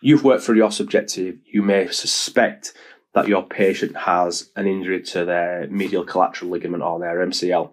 you've 0.00 0.24
worked 0.24 0.42
through 0.42 0.56
your 0.56 0.72
subjective. 0.72 1.38
You 1.44 1.62
may 1.62 1.88
suspect 1.88 2.72
that 3.14 3.28
your 3.28 3.44
patient 3.44 3.96
has 3.96 4.50
an 4.56 4.66
injury 4.66 5.02
to 5.02 5.24
their 5.24 5.68
medial 5.68 6.04
collateral 6.04 6.50
ligament 6.50 6.82
or 6.82 6.98
their 6.98 7.24
MCL. 7.24 7.70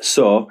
So, 0.00 0.50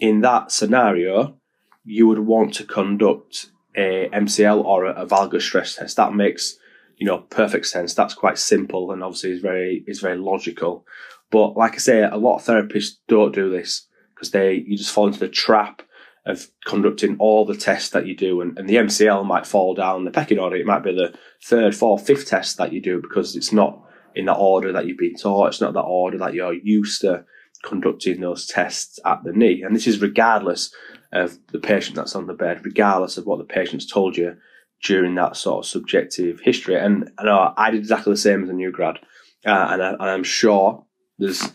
in 0.00 0.22
that 0.22 0.50
scenario, 0.50 1.36
you 1.84 2.06
would 2.08 2.20
want 2.20 2.54
to 2.54 2.64
conduct 2.64 3.50
a 3.76 4.08
MCL 4.12 4.64
or 4.64 4.86
a, 4.86 5.02
a 5.02 5.06
valgus 5.06 5.42
stress 5.42 5.76
test. 5.76 5.96
That 5.96 6.14
makes 6.14 6.56
you 6.96 7.06
know 7.06 7.18
perfect 7.18 7.66
sense. 7.66 7.94
That's 7.94 8.14
quite 8.14 8.38
simple 8.38 8.92
and 8.92 9.02
obviously 9.02 9.32
is 9.32 9.40
very 9.40 9.84
is 9.86 10.00
very 10.00 10.16
logical. 10.16 10.86
But 11.32 11.56
like 11.56 11.74
I 11.74 11.78
say, 11.78 12.02
a 12.02 12.16
lot 12.16 12.36
of 12.36 12.44
therapists 12.44 12.96
don't 13.08 13.34
do 13.34 13.50
this 13.50 13.88
because 14.14 14.30
they 14.30 14.64
you 14.66 14.76
just 14.76 14.92
fall 14.92 15.06
into 15.06 15.18
the 15.18 15.28
trap 15.28 15.82
of 16.24 16.46
conducting 16.64 17.16
all 17.18 17.44
the 17.44 17.56
tests 17.56 17.90
that 17.90 18.06
you 18.06 18.16
do, 18.16 18.40
and, 18.40 18.56
and 18.56 18.68
the 18.68 18.76
MCL 18.76 19.26
might 19.26 19.46
fall 19.46 19.74
down 19.74 20.04
the 20.04 20.12
pecking 20.12 20.38
order. 20.38 20.54
It 20.54 20.66
might 20.66 20.84
be 20.84 20.94
the 20.94 21.12
third, 21.42 21.74
fourth, 21.74 22.06
fifth 22.06 22.28
test 22.28 22.58
that 22.58 22.72
you 22.72 22.80
do 22.80 23.00
because 23.00 23.34
it's 23.34 23.52
not 23.52 23.82
in 24.14 24.26
the 24.26 24.34
order 24.34 24.70
that 24.72 24.86
you've 24.86 24.98
been 24.98 25.16
taught. 25.16 25.48
It's 25.48 25.60
not 25.60 25.72
the 25.72 25.80
order 25.80 26.18
that 26.18 26.34
you're 26.34 26.52
used 26.52 27.00
to 27.00 27.24
conducting 27.64 28.20
those 28.20 28.46
tests 28.46 29.00
at 29.04 29.24
the 29.24 29.32
knee. 29.32 29.62
And 29.62 29.74
this 29.74 29.86
is 29.86 30.00
regardless 30.00 30.72
of 31.12 31.38
the 31.50 31.58
patient 31.58 31.96
that's 31.96 32.14
on 32.14 32.26
the 32.26 32.34
bed, 32.34 32.64
regardless 32.64 33.16
of 33.16 33.26
what 33.26 33.38
the 33.38 33.44
patient's 33.44 33.86
told 33.86 34.16
you 34.16 34.36
during 34.84 35.14
that 35.14 35.36
sort 35.36 35.64
of 35.64 35.68
subjective 35.68 36.40
history. 36.40 36.76
And 36.76 37.10
I 37.18 37.24
know 37.24 37.54
I 37.56 37.70
did 37.70 37.80
exactly 37.80 38.12
the 38.12 38.18
same 38.18 38.42
as 38.42 38.48
a 38.48 38.52
new 38.52 38.70
grad. 38.70 38.98
Uh, 39.44 39.68
and, 39.70 39.82
I, 39.82 39.90
and 39.90 40.02
I'm 40.02 40.24
sure 40.24 40.84
there's 41.22 41.52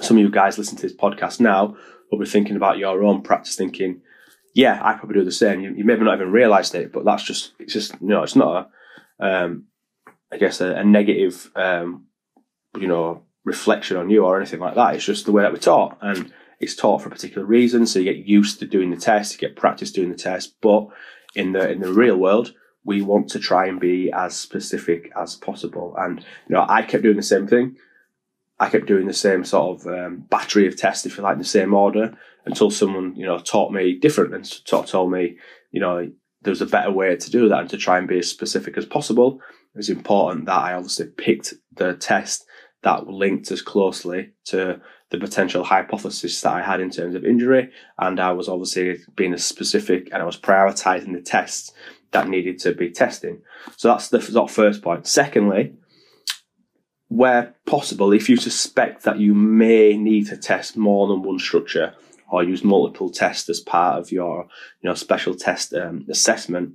some 0.00 0.16
of 0.16 0.22
you 0.22 0.30
guys 0.30 0.58
listening 0.58 0.80
to 0.80 0.88
this 0.88 0.96
podcast 0.96 1.40
now 1.40 1.76
will 2.10 2.18
be 2.18 2.26
thinking 2.26 2.56
about 2.56 2.78
your 2.78 3.02
own 3.02 3.22
practice, 3.22 3.56
thinking, 3.56 4.00
yeah, 4.54 4.80
I 4.82 4.94
probably 4.94 5.14
do 5.14 5.24
the 5.24 5.32
same. 5.32 5.60
You, 5.60 5.74
you 5.74 5.84
maybe 5.84 6.04
not 6.04 6.14
even 6.14 6.30
realised 6.30 6.74
it, 6.74 6.92
but 6.92 7.04
that's 7.04 7.22
just, 7.22 7.52
it's 7.58 7.72
just, 7.72 7.92
you 8.00 8.08
know, 8.08 8.22
it's 8.22 8.36
not 8.36 8.70
a, 9.20 9.26
um, 9.26 9.64
I 10.30 10.36
guess, 10.36 10.60
a, 10.60 10.74
a 10.74 10.84
negative, 10.84 11.50
um, 11.56 12.06
you 12.78 12.86
know, 12.86 13.22
reflection 13.44 13.96
on 13.96 14.10
you 14.10 14.24
or 14.24 14.36
anything 14.36 14.60
like 14.60 14.74
that. 14.74 14.94
It's 14.94 15.04
just 15.04 15.26
the 15.26 15.32
way 15.32 15.42
that 15.42 15.52
we're 15.52 15.58
taught, 15.58 15.98
and 16.00 16.32
it's 16.60 16.76
taught 16.76 17.02
for 17.02 17.08
a 17.08 17.12
particular 17.12 17.46
reason. 17.46 17.86
So 17.86 17.98
you 17.98 18.12
get 18.12 18.26
used 18.26 18.60
to 18.60 18.66
doing 18.66 18.90
the 18.90 18.96
test, 18.96 19.32
you 19.32 19.38
get 19.38 19.56
practice 19.56 19.92
doing 19.92 20.10
the 20.10 20.16
test. 20.16 20.54
But 20.60 20.88
in 21.34 21.52
the 21.52 21.70
in 21.70 21.80
the 21.80 21.92
real 21.92 22.16
world, 22.16 22.54
we 22.84 23.02
want 23.02 23.28
to 23.30 23.38
try 23.38 23.66
and 23.66 23.80
be 23.80 24.12
as 24.12 24.36
specific 24.36 25.10
as 25.16 25.34
possible. 25.34 25.94
And 25.98 26.20
you 26.20 26.54
know, 26.54 26.64
I 26.68 26.82
kept 26.82 27.02
doing 27.02 27.16
the 27.16 27.22
same 27.22 27.46
thing. 27.46 27.76
I 28.62 28.70
kept 28.70 28.86
doing 28.86 29.08
the 29.08 29.12
same 29.12 29.44
sort 29.44 29.80
of 29.80 29.86
um, 29.88 30.24
battery 30.30 30.68
of 30.68 30.76
tests, 30.76 31.04
if 31.04 31.16
you 31.16 31.24
like, 31.24 31.32
in 31.32 31.40
the 31.40 31.44
same 31.44 31.74
order, 31.74 32.16
until 32.44 32.70
someone 32.70 33.16
you 33.16 33.26
know 33.26 33.38
taught 33.38 33.72
me 33.72 33.98
different 33.98 34.34
and 34.34 34.46
sort 34.46 34.86
told 34.86 35.10
me, 35.10 35.36
you 35.72 35.80
know, 35.80 36.08
there 36.42 36.52
was 36.52 36.62
a 36.62 36.66
better 36.66 36.92
way 36.92 37.16
to 37.16 37.30
do 37.30 37.48
that 37.48 37.58
and 37.58 37.70
to 37.70 37.76
try 37.76 37.98
and 37.98 38.06
be 38.06 38.20
as 38.20 38.30
specific 38.30 38.78
as 38.78 38.86
possible. 38.86 39.40
It 39.74 39.78
was 39.78 39.90
important 39.90 40.46
that 40.46 40.60
I 40.60 40.74
obviously 40.74 41.06
picked 41.06 41.54
the 41.74 41.94
test 41.94 42.44
that 42.82 43.08
linked 43.08 43.50
as 43.50 43.62
closely 43.62 44.30
to 44.46 44.80
the 45.10 45.18
potential 45.18 45.64
hypothesis 45.64 46.40
that 46.42 46.52
I 46.52 46.62
had 46.62 46.80
in 46.80 46.90
terms 46.90 47.16
of 47.16 47.24
injury. 47.24 47.70
And 47.98 48.20
I 48.20 48.32
was 48.32 48.48
obviously 48.48 48.98
being 49.16 49.34
as 49.34 49.44
specific 49.44 50.08
and 50.12 50.22
I 50.22 50.24
was 50.24 50.38
prioritizing 50.38 51.14
the 51.14 51.20
tests 51.20 51.72
that 52.12 52.28
needed 52.28 52.60
to 52.60 52.74
be 52.74 52.90
testing. 52.90 53.42
So 53.76 53.88
that's 53.88 54.08
the 54.08 54.20
first 54.20 54.82
point. 54.82 55.06
Secondly, 55.06 55.74
where 57.16 57.54
possible, 57.66 58.12
if 58.12 58.28
you 58.28 58.36
suspect 58.36 59.02
that 59.02 59.18
you 59.18 59.34
may 59.34 59.96
need 59.96 60.26
to 60.28 60.36
test 60.36 60.76
more 60.76 61.06
than 61.08 61.22
one 61.22 61.38
structure 61.38 61.94
or 62.30 62.42
use 62.42 62.64
multiple 62.64 63.10
tests 63.10 63.48
as 63.50 63.60
part 63.60 63.98
of 64.00 64.10
your 64.10 64.48
you 64.80 64.88
know 64.88 64.94
special 64.94 65.34
test 65.34 65.74
um, 65.74 66.06
assessment, 66.08 66.74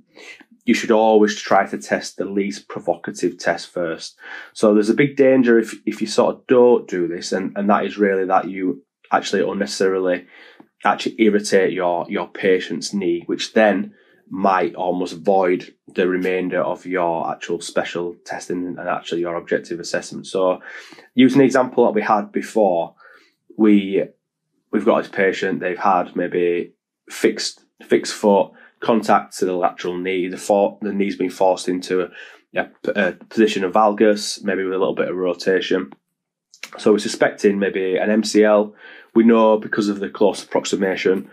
you 0.64 0.74
should 0.74 0.90
always 0.90 1.34
try 1.40 1.66
to 1.66 1.78
test 1.78 2.16
the 2.16 2.24
least 2.24 2.68
provocative 2.68 3.38
test 3.38 3.68
first. 3.68 4.16
So 4.52 4.74
there's 4.74 4.90
a 4.90 4.94
big 4.94 5.16
danger 5.16 5.58
if, 5.58 5.74
if 5.84 6.00
you 6.00 6.06
sort 6.06 6.36
of 6.36 6.46
don't 6.46 6.86
do 6.86 7.08
this, 7.08 7.32
and, 7.32 7.56
and 7.56 7.68
that 7.70 7.84
is 7.84 7.98
really 7.98 8.26
that 8.26 8.48
you 8.48 8.84
actually 9.10 9.42
unnecessarily 9.42 10.26
actually 10.84 11.16
irritate 11.18 11.72
your, 11.72 12.06
your 12.08 12.28
patient's 12.28 12.94
knee, 12.94 13.24
which 13.26 13.52
then 13.54 13.92
might 14.30 14.74
almost 14.74 15.18
void 15.18 15.74
the 15.94 16.08
remainder 16.08 16.60
of 16.60 16.84
your 16.86 17.30
actual 17.30 17.60
special 17.60 18.14
testing 18.24 18.76
and 18.78 18.88
actually 18.88 19.20
your 19.20 19.36
objective 19.36 19.80
assessment. 19.80 20.26
So 20.26 20.60
using 21.14 21.38
the 21.38 21.44
example 21.44 21.84
that 21.84 21.94
we 21.94 22.02
had 22.02 22.32
before, 22.32 22.94
we 23.56 24.04
we've 24.70 24.84
got 24.84 25.02
this 25.02 25.10
patient, 25.10 25.60
they've 25.60 25.78
had 25.78 26.14
maybe 26.14 26.74
fixed 27.10 27.60
fixed 27.86 28.14
foot, 28.14 28.52
contact 28.80 29.38
to 29.38 29.44
the 29.44 29.54
lateral 29.54 29.96
knee. 29.96 30.28
The, 30.28 30.36
for, 30.36 30.78
the 30.82 30.92
knee's 30.92 31.16
been 31.16 31.30
forced 31.30 31.68
into 31.68 32.02
a, 32.02 32.08
a, 32.56 32.68
a, 32.94 33.12
position 33.12 33.64
of 33.64 33.72
valgus, 33.72 34.42
maybe 34.42 34.64
with 34.64 34.74
a 34.74 34.78
little 34.78 34.94
bit 34.94 35.08
of 35.08 35.16
rotation. 35.16 35.92
So 36.78 36.92
we're 36.92 36.98
suspecting 36.98 37.58
maybe 37.58 37.96
an 37.96 38.22
MCL. 38.22 38.72
We 39.14 39.24
know 39.24 39.58
because 39.58 39.88
of 39.88 40.00
the 40.00 40.08
close 40.08 40.42
approximation 40.42 41.30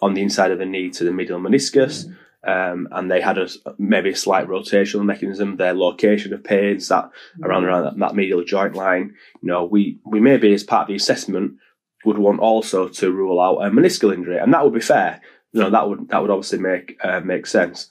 on 0.00 0.14
the 0.14 0.22
inside 0.22 0.50
of 0.50 0.58
the 0.58 0.66
knee 0.66 0.90
to 0.90 1.04
the 1.04 1.12
medial 1.12 1.38
meniscus. 1.38 2.04
Mm-hmm. 2.04 2.14
Um, 2.44 2.88
and 2.90 3.10
they 3.10 3.20
had 3.20 3.38
a 3.38 3.48
maybe 3.78 4.10
a 4.10 4.16
slight 4.16 4.48
rotational 4.48 5.04
mechanism. 5.04 5.56
Their 5.56 5.74
location 5.74 6.32
of 6.32 6.42
pains 6.42 6.88
that 6.88 7.04
mm-hmm. 7.04 7.44
around 7.44 7.64
around 7.64 7.84
that, 7.84 7.98
that 7.98 8.16
medial 8.16 8.44
joint 8.44 8.74
line. 8.74 9.14
You 9.42 9.48
know, 9.48 9.64
we 9.64 9.98
we 10.04 10.20
maybe 10.20 10.52
as 10.52 10.64
part 10.64 10.82
of 10.82 10.88
the 10.88 10.96
assessment 10.96 11.54
would 12.04 12.18
want 12.18 12.40
also 12.40 12.88
to 12.88 13.12
rule 13.12 13.40
out 13.40 13.64
a 13.64 13.70
meniscal 13.70 14.12
injury, 14.12 14.38
and 14.38 14.52
that 14.52 14.64
would 14.64 14.74
be 14.74 14.80
fair 14.80 15.20
you 15.52 15.60
know 15.60 15.70
that 15.70 15.88
would 15.88 16.08
that 16.08 16.20
would 16.20 16.30
obviously 16.30 16.58
make 16.58 16.98
uh, 17.04 17.20
make 17.20 17.46
sense. 17.46 17.90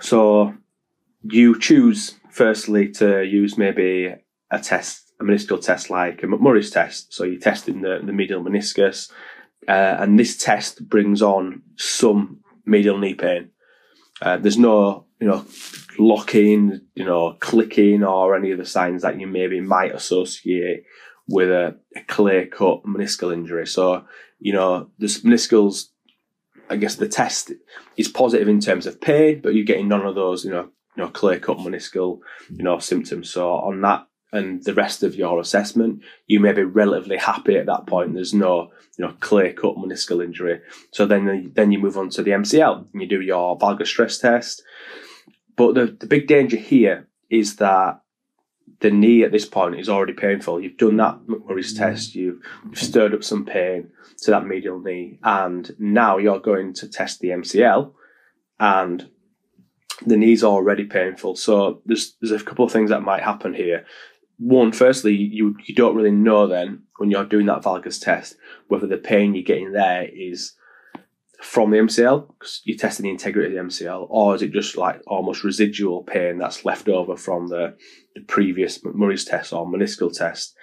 So 0.00 0.54
you 1.22 1.58
choose 1.58 2.16
firstly 2.30 2.90
to 2.92 3.24
use 3.24 3.56
maybe 3.56 4.14
a 4.50 4.58
test, 4.60 5.12
a 5.20 5.24
meniscal 5.24 5.60
test 5.60 5.90
like 5.90 6.22
a 6.22 6.26
McMurray's 6.26 6.70
test. 6.70 7.12
So 7.12 7.24
you're 7.24 7.40
testing 7.40 7.82
the, 7.82 8.00
the 8.02 8.12
medial 8.12 8.42
meniscus, 8.42 9.10
uh, 9.66 9.96
and 9.98 10.18
this 10.18 10.36
test 10.36 10.88
brings 10.88 11.22
on 11.22 11.62
some 11.76 12.40
medial 12.68 12.98
knee 12.98 13.14
pain. 13.14 13.50
Uh, 14.20 14.36
there's 14.36 14.58
no, 14.58 15.06
you 15.20 15.26
know, 15.26 15.44
locking, 15.98 16.80
you 16.94 17.04
know, 17.04 17.36
clicking 17.40 18.04
or 18.04 18.36
any 18.36 18.50
of 18.50 18.58
the 18.58 18.66
signs 18.66 19.02
that 19.02 19.18
you 19.18 19.26
maybe 19.26 19.60
might 19.60 19.94
associate 19.94 20.84
with 21.28 21.50
a, 21.50 21.78
a 21.96 22.02
clear 22.04 22.46
cut 22.46 22.84
meniscal 22.84 23.32
injury. 23.32 23.66
So, 23.66 24.04
you 24.38 24.52
know, 24.52 24.90
the 24.98 25.06
meniscals 25.06 25.88
I 26.70 26.76
guess 26.76 26.96
the 26.96 27.08
test 27.08 27.52
is 27.96 28.08
positive 28.08 28.48
in 28.48 28.60
terms 28.60 28.86
of 28.86 29.00
pain, 29.00 29.40
but 29.42 29.54
you're 29.54 29.64
getting 29.64 29.88
none 29.88 30.04
of 30.04 30.14
those, 30.14 30.44
you 30.44 30.50
know, 30.50 30.68
you 30.96 31.02
know, 31.02 31.08
clear 31.08 31.38
cut 31.38 31.58
meniscal, 31.58 32.18
you 32.50 32.62
know, 32.62 32.78
symptoms. 32.78 33.30
So 33.30 33.50
on 33.50 33.80
that 33.82 34.06
and 34.32 34.62
the 34.64 34.74
rest 34.74 35.02
of 35.02 35.14
your 35.14 35.40
assessment, 35.40 36.02
you 36.26 36.38
may 36.40 36.52
be 36.52 36.62
relatively 36.62 37.16
happy 37.16 37.56
at 37.56 37.66
that 37.66 37.86
point. 37.86 38.14
There's 38.14 38.34
no, 38.34 38.70
you 38.96 39.04
know, 39.04 39.14
clear 39.20 39.52
cut 39.52 39.76
meniscal 39.76 40.22
injury. 40.22 40.60
So 40.92 41.06
then, 41.06 41.52
then 41.54 41.72
you 41.72 41.78
move 41.78 41.96
on 41.96 42.10
to 42.10 42.22
the 42.22 42.32
MCL 42.32 42.86
and 42.92 43.02
you 43.02 43.08
do 43.08 43.20
your 43.20 43.58
valgus 43.58 43.86
stress 43.86 44.18
test. 44.18 44.62
But 45.56 45.74
the, 45.74 45.86
the 45.86 46.06
big 46.06 46.26
danger 46.26 46.56
here 46.56 47.08
is 47.30 47.56
that 47.56 48.00
the 48.80 48.90
knee 48.90 49.24
at 49.24 49.32
this 49.32 49.46
point 49.46 49.78
is 49.78 49.88
already 49.88 50.12
painful. 50.12 50.60
You've 50.60 50.76
done 50.76 50.96
that 50.98 51.20
McMurray's 51.26 51.74
mm. 51.74 51.78
test, 51.78 52.14
you've, 52.14 52.40
you've 52.66 52.78
stirred 52.78 53.14
up 53.14 53.24
some 53.24 53.44
pain 53.44 53.90
to 54.22 54.30
that 54.30 54.46
medial 54.46 54.80
knee, 54.80 55.18
and 55.22 55.70
now 55.78 56.18
you're 56.18 56.40
going 56.40 56.74
to 56.74 56.88
test 56.88 57.20
the 57.20 57.28
MCL, 57.28 57.92
and 58.60 59.08
the 60.04 60.16
knee's 60.16 60.44
already 60.44 60.84
painful. 60.84 61.36
So 61.36 61.82
there's 61.86 62.14
there's 62.20 62.40
a 62.40 62.44
couple 62.44 62.64
of 62.64 62.72
things 62.72 62.90
that 62.90 63.02
might 63.02 63.22
happen 63.22 63.54
here. 63.54 63.84
One, 64.38 64.72
firstly, 64.72 65.14
you 65.14 65.56
you 65.64 65.74
don't 65.74 65.96
really 65.96 66.12
know 66.12 66.46
then 66.46 66.84
when 66.96 67.10
you're 67.10 67.24
doing 67.24 67.46
that 67.46 67.62
valgus 67.62 68.00
test 68.00 68.36
whether 68.68 68.86
the 68.86 68.96
pain 68.96 69.34
you're 69.34 69.42
getting 69.42 69.72
there 69.72 70.06
is 70.14 70.54
from 71.40 71.70
the 71.70 71.78
MCL 71.78 72.28
because 72.38 72.60
you're 72.64 72.76
testing 72.76 73.04
the 73.04 73.10
integrity 73.10 73.56
of 73.56 73.68
the 73.68 73.70
MCL, 73.70 74.06
or 74.10 74.34
is 74.34 74.42
it 74.42 74.52
just 74.52 74.76
like 74.76 75.00
almost 75.06 75.44
residual 75.44 76.02
pain 76.02 76.38
that's 76.38 76.64
left 76.64 76.88
over 76.88 77.16
from 77.16 77.48
the, 77.48 77.76
the 78.14 78.20
previous 78.22 78.78
McMurray's 78.78 79.24
test 79.24 79.52
or 79.52 79.66
meniscal 79.66 80.12
test? 80.12 80.54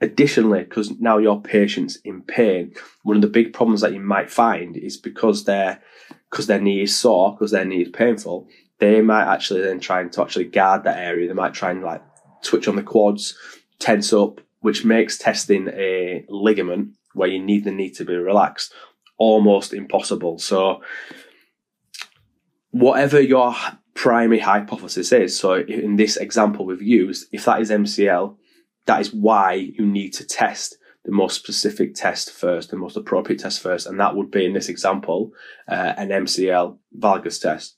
Additionally, 0.00 0.64
because 0.64 0.90
now 0.98 1.18
your 1.18 1.40
patient's 1.40 1.96
in 2.04 2.22
pain, 2.22 2.74
one 3.02 3.16
of 3.16 3.22
the 3.22 3.28
big 3.28 3.52
problems 3.52 3.80
that 3.82 3.92
you 3.92 4.00
might 4.00 4.30
find 4.30 4.76
is 4.76 4.96
because 4.96 5.44
their 5.44 5.82
because 6.30 6.46
their 6.46 6.60
knee 6.60 6.82
is 6.82 6.96
sore, 6.96 7.32
because 7.32 7.52
their 7.52 7.64
knee 7.64 7.82
is 7.82 7.90
painful, 7.90 8.48
they 8.80 9.00
might 9.00 9.32
actually 9.32 9.60
then 9.60 9.78
try 9.78 10.02
to 10.02 10.22
actually 10.22 10.46
guard 10.46 10.82
that 10.82 10.98
area. 10.98 11.28
They 11.28 11.34
might 11.34 11.54
try 11.54 11.70
and 11.70 11.82
like 11.82 12.02
twitch 12.44 12.68
on 12.68 12.76
the 12.76 12.82
quads, 12.82 13.36
tense 13.78 14.12
up, 14.12 14.40
which 14.60 14.84
makes 14.84 15.18
testing 15.18 15.68
a 15.68 16.24
ligament 16.28 16.90
where 17.14 17.28
you 17.28 17.42
need 17.42 17.64
the 17.64 17.70
knee 17.70 17.90
to 17.90 18.04
be 18.04 18.14
relaxed 18.14 18.72
almost 19.16 19.72
impossible. 19.72 20.38
So, 20.38 20.82
whatever 22.70 23.20
your 23.20 23.54
primary 23.94 24.40
hypothesis 24.40 25.12
is, 25.12 25.38
so 25.38 25.54
in 25.54 25.96
this 25.96 26.16
example 26.16 26.66
we've 26.66 26.82
used, 26.82 27.28
if 27.32 27.44
that 27.44 27.60
is 27.60 27.70
MCL, 27.70 28.36
that 28.86 29.00
is 29.00 29.14
why 29.14 29.52
you 29.54 29.86
need 29.86 30.10
to 30.14 30.26
test 30.26 30.76
the 31.04 31.12
most 31.12 31.36
specific 31.36 31.94
test 31.94 32.30
first, 32.30 32.70
the 32.70 32.76
most 32.76 32.96
appropriate 32.96 33.38
test 33.38 33.60
first, 33.60 33.86
and 33.86 34.00
that 34.00 34.16
would 34.16 34.30
be 34.30 34.44
in 34.44 34.54
this 34.54 34.68
example 34.68 35.32
uh, 35.68 35.92
an 35.96 36.08
MCL 36.08 36.78
valgus 36.98 37.40
test. 37.40 37.76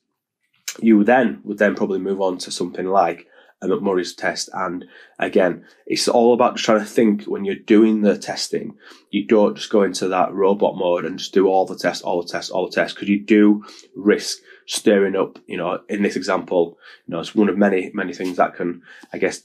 You 0.80 1.04
then 1.04 1.40
would 1.44 1.58
then 1.58 1.74
probably 1.74 1.98
move 1.98 2.20
on 2.20 2.38
to 2.38 2.50
something 2.50 2.86
like 2.86 3.26
a 3.62 3.66
McMurray's 3.66 4.14
test. 4.14 4.50
And 4.52 4.84
again, 5.18 5.64
it's 5.86 6.08
all 6.08 6.34
about 6.34 6.56
trying 6.56 6.80
to 6.80 6.86
think 6.86 7.24
when 7.24 7.44
you're 7.44 7.54
doing 7.54 8.02
the 8.02 8.18
testing, 8.18 8.76
you 9.10 9.26
don't 9.26 9.56
just 9.56 9.70
go 9.70 9.82
into 9.82 10.08
that 10.08 10.32
robot 10.32 10.76
mode 10.76 11.04
and 11.04 11.18
just 11.18 11.32
do 11.32 11.46
all 11.46 11.64
the 11.64 11.76
tests, 11.76 12.02
all 12.02 12.22
the 12.22 12.28
tests, 12.28 12.50
all 12.50 12.66
the 12.66 12.74
tests, 12.74 12.94
because 12.94 13.08
you 13.08 13.24
do 13.24 13.64
risk 13.94 14.38
stirring 14.66 15.16
up, 15.16 15.38
you 15.46 15.56
know, 15.56 15.80
in 15.88 16.02
this 16.02 16.16
example, 16.16 16.78
you 17.06 17.12
know, 17.12 17.20
it's 17.20 17.34
one 17.34 17.48
of 17.48 17.56
many, 17.56 17.90
many 17.94 18.12
things 18.12 18.36
that 18.36 18.56
can, 18.56 18.82
I 19.12 19.18
guess, 19.18 19.42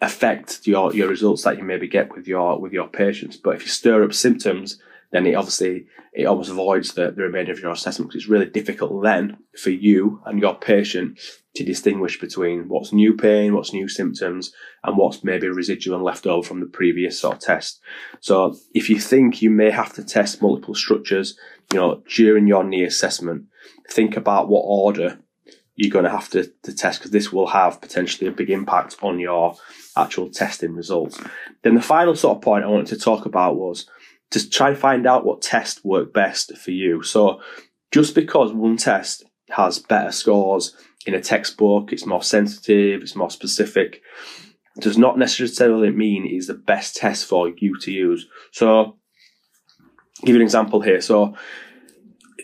affect 0.00 0.66
your, 0.66 0.94
your 0.94 1.08
results 1.08 1.42
that 1.42 1.56
you 1.56 1.64
maybe 1.64 1.88
get 1.88 2.14
with 2.14 2.28
your, 2.28 2.60
with 2.60 2.72
your 2.72 2.88
patients. 2.88 3.36
But 3.36 3.56
if 3.56 3.62
you 3.62 3.68
stir 3.68 4.04
up 4.04 4.12
symptoms, 4.12 4.78
then 5.12 5.26
it 5.26 5.34
obviously 5.34 5.86
it 6.12 6.26
almost 6.26 6.50
avoids 6.50 6.94
the, 6.94 7.10
the 7.10 7.22
remainder 7.22 7.52
of 7.52 7.60
your 7.60 7.72
assessment 7.72 8.10
because 8.10 8.22
it's 8.22 8.30
really 8.30 8.46
difficult 8.46 9.02
then 9.02 9.38
for 9.56 9.70
you 9.70 10.20
and 10.26 10.40
your 10.40 10.54
patient 10.54 11.18
to 11.54 11.64
distinguish 11.64 12.18
between 12.18 12.68
what's 12.68 12.92
new 12.92 13.14
pain, 13.14 13.54
what's 13.54 13.72
new 13.72 13.88
symptoms, 13.88 14.52
and 14.82 14.96
what's 14.96 15.22
maybe 15.22 15.48
residual 15.48 15.94
and 15.94 16.04
left 16.04 16.26
over 16.26 16.46
from 16.46 16.60
the 16.60 16.66
previous 16.66 17.20
sort 17.20 17.36
of 17.36 17.40
test. 17.40 17.80
So 18.20 18.56
if 18.74 18.90
you 18.90 18.98
think 18.98 19.40
you 19.40 19.50
may 19.50 19.70
have 19.70 19.92
to 19.94 20.04
test 20.04 20.42
multiple 20.42 20.74
structures, 20.74 21.38
you 21.72 21.78
know, 21.78 22.02
during 22.12 22.48
your 22.48 22.64
knee 22.64 22.84
assessment, 22.84 23.44
think 23.88 24.16
about 24.16 24.48
what 24.48 24.62
order 24.62 25.18
you're 25.76 25.90
going 25.90 26.04
to 26.04 26.10
have 26.10 26.28
to, 26.30 26.50
to 26.62 26.74
test 26.74 27.00
because 27.00 27.10
this 27.10 27.32
will 27.32 27.48
have 27.48 27.80
potentially 27.80 28.28
a 28.28 28.32
big 28.32 28.50
impact 28.50 28.96
on 29.02 29.18
your 29.18 29.56
actual 29.96 30.30
testing 30.30 30.74
results. 30.74 31.20
Then 31.62 31.74
the 31.74 31.82
final 31.82 32.14
sort 32.14 32.36
of 32.36 32.42
point 32.42 32.64
I 32.64 32.68
wanted 32.68 32.86
to 32.88 32.98
talk 32.98 33.26
about 33.26 33.56
was 33.56 33.86
to 34.30 34.48
try 34.48 34.70
and 34.70 34.78
find 34.78 35.06
out 35.06 35.24
what 35.24 35.42
test 35.42 35.84
work 35.84 36.12
best 36.12 36.56
for 36.56 36.70
you. 36.70 37.02
So 37.02 37.40
just 37.92 38.14
because 38.14 38.52
one 38.52 38.76
test 38.76 39.24
has 39.50 39.78
better 39.78 40.10
scores 40.10 40.76
in 41.06 41.14
a 41.14 41.20
textbook, 41.20 41.92
it's 41.92 42.06
more 42.06 42.22
sensitive, 42.22 43.02
it's 43.02 43.16
more 43.16 43.30
specific, 43.30 44.00
does 44.80 44.98
not 44.98 45.18
necessarily 45.18 45.90
mean 45.90 46.26
is 46.26 46.46
the 46.46 46.54
best 46.54 46.96
test 46.96 47.26
for 47.26 47.48
you 47.48 47.78
to 47.80 47.92
use. 47.92 48.26
So 48.52 48.96
give 50.22 50.30
you 50.30 50.36
an 50.36 50.42
example 50.42 50.80
here. 50.80 51.00
So 51.00 51.36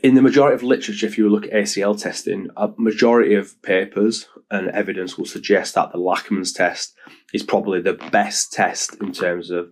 in 0.03 0.15
the 0.15 0.23
majority 0.23 0.55
of 0.55 0.63
literature, 0.63 1.07
if 1.07 1.19
you 1.19 1.29
look 1.29 1.47
at 1.47 1.53
ACL 1.53 2.01
testing, 2.01 2.49
a 2.57 2.71
majority 2.77 3.35
of 3.35 3.61
papers 3.63 4.29
and 4.51 4.69
evidence 4.71 5.19
will 5.19 5.27
suggest 5.27 5.75
that 5.75 5.93
the 5.93 5.99
Lachman's 5.99 6.53
test 6.53 6.95
is 7.33 7.43
probably 7.43 7.81
the 7.81 7.95
best 8.11 8.53
test 8.53 8.97
in 9.01 9.13
terms 9.13 9.51
of 9.51 9.71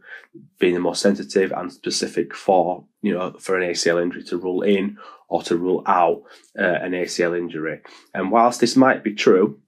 being 0.58 0.74
the 0.74 0.80
most 0.80 1.00
sensitive 1.00 1.52
and 1.52 1.72
specific 1.72 2.34
for 2.34 2.84
you 3.02 3.12
know 3.12 3.32
for 3.38 3.58
an 3.58 3.68
ACL 3.68 4.02
injury 4.02 4.22
to 4.24 4.36
rule 4.36 4.62
in 4.62 4.98
or 5.28 5.42
to 5.42 5.56
rule 5.56 5.82
out 5.86 6.22
uh, 6.58 6.62
an 6.62 6.92
ACL 6.92 7.36
injury. 7.36 7.80
And 8.14 8.30
whilst 8.30 8.60
this 8.60 8.76
might 8.76 9.02
be 9.02 9.14
true 9.14 9.58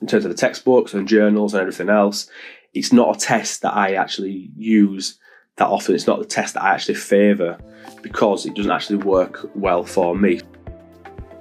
in 0.00 0.06
terms 0.06 0.24
of 0.24 0.30
the 0.30 0.36
textbooks 0.36 0.94
and 0.94 1.08
journals 1.08 1.54
and 1.54 1.60
everything 1.60 1.88
else, 1.88 2.28
it's 2.74 2.92
not 2.92 3.16
a 3.16 3.20
test 3.20 3.62
that 3.62 3.74
I 3.74 3.94
actually 3.94 4.50
use 4.56 5.18
that 5.56 5.68
often. 5.68 5.94
It's 5.94 6.06
not 6.06 6.18
the 6.18 6.24
test 6.24 6.54
that 6.54 6.62
I 6.62 6.70
actually 6.70 6.94
favour 6.94 7.58
because 8.02 8.46
it 8.46 8.54
doesn't 8.54 8.70
actually 8.70 8.96
work 8.96 9.50
well 9.54 9.84
for 9.84 10.14
me. 10.16 10.40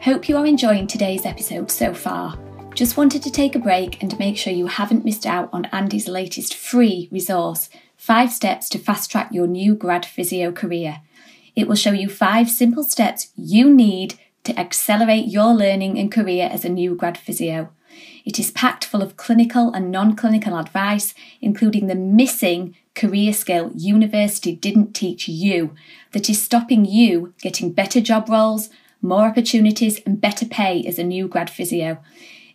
Hope 0.02 0.28
you 0.28 0.38
are 0.38 0.46
enjoying 0.46 0.88
today's 0.88 1.26
episode 1.26 1.70
so 1.72 1.94
far. 1.94 2.38
Just 2.74 2.98
wanted 2.98 3.22
to 3.24 3.32
take 3.32 3.56
a 3.56 3.60
break 3.60 4.02
and 4.02 4.18
make 4.18 4.38
sure 4.38 4.54
you 4.54 4.68
haven't 4.68 5.06
missed 5.06 5.26
out 5.26 5.50
on 5.52 5.66
Andy's 5.66 6.08
latest 6.08 6.56
free 6.56 7.10
resource 7.12 7.70
Five 7.98 8.32
Steps 8.32 8.68
to 8.70 8.80
Fast 8.80 9.12
Track 9.12 9.30
Your 9.32 9.46
New 9.46 9.76
Grad 9.76 10.06
Physio 10.06 10.52
Career. 10.52 11.02
It 11.56 11.68
will 11.68 11.76
show 11.76 11.92
you 11.92 12.10
five 12.10 12.50
simple 12.50 12.84
steps 12.84 13.32
you 13.36 13.72
need 13.72 14.16
to 14.44 14.60
accelerate 14.60 15.28
your 15.28 15.54
learning 15.54 16.00
and 16.00 16.12
career 16.12 16.50
as 16.52 16.66
a 16.66 16.70
new 16.70 16.96
grad 16.96 17.18
physio. 17.18 17.70
It 18.26 18.40
is 18.40 18.52
packed 18.52 18.86
full 18.86 19.04
of 19.04 19.18
clinical 19.18 19.72
and 19.72 19.92
non 19.92 20.16
clinical 20.16 20.58
advice, 20.58 21.14
including 21.42 21.88
the 21.88 21.96
missing 21.96 22.76
career 22.96 23.34
skill 23.34 23.72
university 23.76 24.56
didn't 24.56 24.94
teach 24.94 25.28
you 25.28 25.74
that 26.12 26.30
is 26.30 26.42
stopping 26.42 26.86
you 26.86 27.34
getting 27.42 27.72
better 27.72 28.02
job 28.02 28.30
roles, 28.30 28.70
more 29.02 29.26
opportunities, 29.26 30.00
and 30.06 30.22
better 30.22 30.46
pay 30.46 30.84
as 30.86 31.00
a 31.00 31.04
new 31.04 31.28
grad 31.28 31.50
physio. 31.50 31.98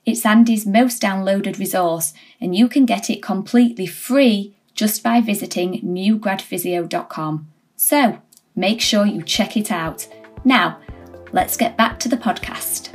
It's 0.05 0.25
Andy's 0.25 0.67
most 0.67 1.03
downloaded 1.03 1.59
resource, 1.59 2.15
and 2.41 2.55
you 2.55 2.69
can 2.69 2.87
get 2.87 3.11
it 3.11 3.23
completely 3.23 3.87
free 3.87 4.55
just 4.75 5.03
by 5.03 5.21
visiting 5.21 5.81
newgradphysio.com. 5.81 7.49
So 7.75 8.23
make 8.55 8.81
sure 8.81 9.05
you 9.05 9.23
check 9.23 9.57
it 9.57 9.73
out. 9.73 10.07
Now, 10.45 10.79
let's 11.33 11.57
get 11.57 11.77
back 11.77 11.99
to 12.01 12.09
the 12.09 12.17
podcast. 12.17 12.93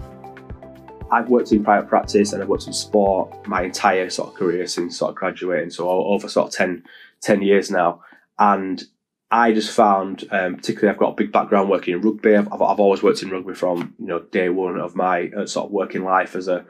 I've 1.12 1.27
worked 1.27 1.51
in 1.51 1.63
private 1.63 1.89
practice 1.89 2.32
and 2.32 2.41
I've 2.41 2.47
worked 2.47 2.67
in 2.67 2.73
sport 2.73 3.45
my 3.45 3.63
entire 3.63 4.10
sort 4.10 4.30
of 4.30 4.36
career 4.36 4.65
since 4.65 4.97
sort 4.97 5.10
of 5.10 5.15
graduating, 5.17 5.71
so 5.71 5.89
over 5.89 6.30
sort 6.30 6.47
of 6.47 6.54
10, 6.54 6.84
10 7.21 7.41
years 7.41 7.71
now. 7.71 8.01
And 8.39 8.84
I 9.31 9.53
just 9.53 9.71
found, 9.71 10.25
um, 10.31 10.57
particularly, 10.57 10.93
I've 10.93 10.99
got 10.99 11.13
a 11.13 11.15
big 11.15 11.31
background 11.31 11.69
working 11.69 11.93
in 11.93 12.01
rugby. 12.01 12.36
I've, 12.36 12.51
I've, 12.51 12.79
always 12.79 13.01
worked 13.01 13.23
in 13.23 13.29
rugby 13.29 13.53
from 13.53 13.95
you 13.97 14.07
know 14.07 14.19
day 14.19 14.49
one 14.49 14.77
of 14.77 14.95
my 14.95 15.29
uh, 15.38 15.45
sort 15.45 15.67
of 15.67 15.71
working 15.71 16.03
life 16.03 16.36
as 16.36 16.49
a 16.49 16.65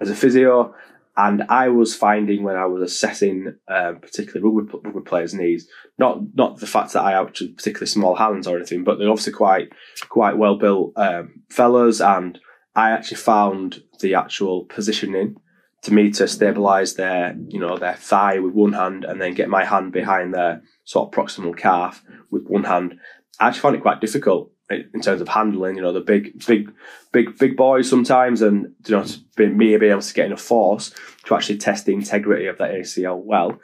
as 0.00 0.10
a 0.10 0.14
physio. 0.14 0.74
And 1.16 1.44
I 1.48 1.68
was 1.68 1.94
finding 1.94 2.42
when 2.42 2.56
I 2.56 2.66
was 2.66 2.82
assessing, 2.82 3.56
um, 3.68 3.98
particularly 4.00 4.42
rugby, 4.42 4.78
rugby 4.84 5.00
players' 5.00 5.34
knees, 5.34 5.68
not 5.98 6.20
not 6.34 6.58
the 6.58 6.66
fact 6.68 6.92
that 6.92 7.02
I 7.02 7.12
have 7.12 7.32
particularly 7.32 7.86
small 7.86 8.14
hands 8.14 8.46
or 8.46 8.56
anything, 8.56 8.84
but 8.84 8.98
they're 8.98 9.10
obviously 9.10 9.32
quite 9.32 9.70
quite 10.08 10.36
well 10.36 10.56
built 10.56 10.92
um, 10.96 11.42
fellas, 11.50 12.00
and 12.00 12.38
I 12.76 12.90
actually 12.90 13.16
found 13.16 13.82
the 14.00 14.14
actual 14.14 14.66
positioning 14.66 15.36
to 15.84 15.92
me 15.92 16.10
to 16.10 16.26
stabilize 16.26 16.94
their 16.94 17.36
you 17.48 17.60
know 17.60 17.76
their 17.78 17.94
thigh 17.94 18.38
with 18.38 18.54
one 18.54 18.72
hand 18.72 19.04
and 19.04 19.20
then 19.20 19.34
get 19.34 19.48
my 19.48 19.64
hand 19.64 19.92
behind 19.92 20.34
their 20.34 20.62
sort 20.84 21.08
of 21.08 21.14
proximal 21.14 21.56
calf 21.56 22.02
with 22.30 22.44
one 22.46 22.64
hand. 22.64 22.98
I 23.38 23.48
actually 23.48 23.60
found 23.60 23.76
it 23.76 23.82
quite 23.82 24.00
difficult 24.00 24.50
in 24.70 25.00
terms 25.02 25.20
of 25.20 25.28
handling. 25.28 25.76
You 25.76 25.82
know 25.82 25.92
the 25.92 26.00
big 26.00 26.44
big 26.46 26.72
big 27.12 27.38
big 27.38 27.56
boys 27.56 27.88
sometimes, 27.88 28.40
and 28.40 28.74
you 28.86 28.96
know 28.96 29.04
me 29.38 29.76
being 29.76 29.92
able 29.92 30.00
to 30.00 30.14
get 30.14 30.26
enough 30.26 30.40
force 30.40 30.92
to 31.26 31.34
actually 31.34 31.58
test 31.58 31.86
the 31.86 31.94
integrity 31.94 32.46
of 32.46 32.58
that 32.58 32.72
ACL 32.72 33.22
well. 33.22 33.60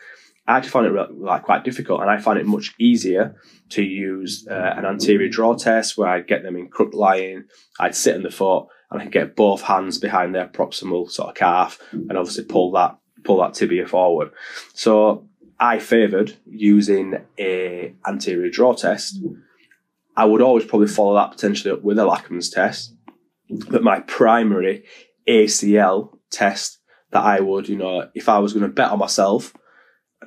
I 0.46 0.56
actually 0.56 0.70
found 0.70 0.86
it 0.86 1.12
like 1.12 1.44
quite 1.44 1.64
difficult, 1.64 2.02
and 2.02 2.10
I 2.10 2.18
find 2.18 2.38
it 2.38 2.46
much 2.46 2.74
easier 2.78 3.36
to 3.70 3.82
use 3.82 4.46
uh, 4.50 4.74
an 4.76 4.84
anterior 4.84 5.28
draw 5.28 5.54
test 5.54 5.96
where 5.96 6.08
I'd 6.08 6.26
get 6.26 6.42
them 6.42 6.56
in 6.56 6.68
crook 6.68 6.92
lying, 6.92 7.44
I'd 7.78 7.94
sit 7.94 8.16
in 8.16 8.22
the 8.22 8.30
foot, 8.30 8.66
and 8.90 9.00
I 9.00 9.04
can 9.04 9.10
get 9.10 9.36
both 9.36 9.62
hands 9.62 9.98
behind 9.98 10.34
their 10.34 10.48
proximal 10.48 11.10
sort 11.10 11.30
of 11.30 11.34
calf 11.34 11.78
and 11.92 12.16
obviously 12.16 12.44
pull 12.44 12.72
that 12.72 12.98
pull 13.24 13.40
that 13.40 13.54
tibia 13.54 13.86
forward. 13.86 14.30
So 14.74 15.28
I 15.58 15.78
favoured 15.78 16.36
using 16.46 17.18
a 17.38 17.94
anterior 18.06 18.50
draw 18.50 18.74
test. 18.74 19.22
I 20.16 20.24
would 20.24 20.42
always 20.42 20.64
probably 20.64 20.88
follow 20.88 21.14
that 21.14 21.30
potentially 21.30 21.72
up 21.72 21.82
with 21.82 21.98
a 21.98 22.02
Lachman's 22.02 22.50
test, 22.50 22.94
but 23.68 23.82
my 23.82 24.00
primary 24.00 24.84
ACL 25.28 26.18
test 26.30 26.78
that 27.10 27.22
I 27.22 27.40
would, 27.40 27.68
you 27.68 27.76
know, 27.76 28.08
if 28.14 28.28
I 28.28 28.38
was 28.38 28.52
going 28.52 28.64
to 28.64 28.72
bet 28.72 28.90
on 28.90 28.98
myself 28.98 29.54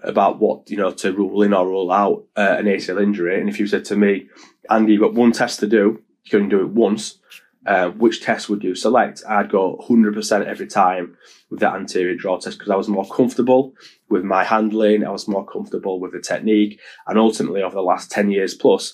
about 0.03 0.39
what, 0.39 0.69
you 0.69 0.77
know, 0.77 0.91
to 0.91 1.13
rule 1.13 1.41
in 1.43 1.53
or 1.53 1.67
rule 1.67 1.91
out 1.91 2.25
uh, 2.35 2.55
an 2.59 2.65
ACL 2.65 3.01
injury, 3.01 3.39
and 3.39 3.49
if 3.49 3.59
you 3.59 3.67
said 3.67 3.85
to 3.85 3.95
me, 3.95 4.27
Andy, 4.69 4.93
you've 4.93 5.01
got 5.01 5.13
one 5.13 5.31
test 5.31 5.59
to 5.61 5.67
do, 5.67 6.01
you 6.23 6.29
can 6.29 6.49
do 6.49 6.61
it 6.61 6.69
once, 6.69 7.19
uh, 7.65 7.89
which 7.89 8.21
test 8.21 8.49
would 8.49 8.63
you 8.63 8.75
select? 8.75 9.23
I'd 9.27 9.51
go 9.51 9.83
100% 9.89 10.45
every 10.45 10.67
time 10.67 11.17
with 11.49 11.59
that 11.61 11.75
anterior 11.75 12.15
draw 12.15 12.37
test 12.37 12.57
because 12.57 12.71
I 12.71 12.75
was 12.75 12.87
more 12.87 13.07
comfortable 13.07 13.73
with 14.09 14.23
my 14.23 14.43
handling, 14.43 15.05
I 15.05 15.11
was 15.11 15.27
more 15.27 15.45
comfortable 15.45 15.99
with 15.99 16.11
the 16.11 16.19
technique, 16.19 16.79
and 17.07 17.17
ultimately 17.17 17.61
over 17.61 17.75
the 17.75 17.81
last 17.81 18.11
10 18.11 18.31
years 18.31 18.53
plus, 18.53 18.93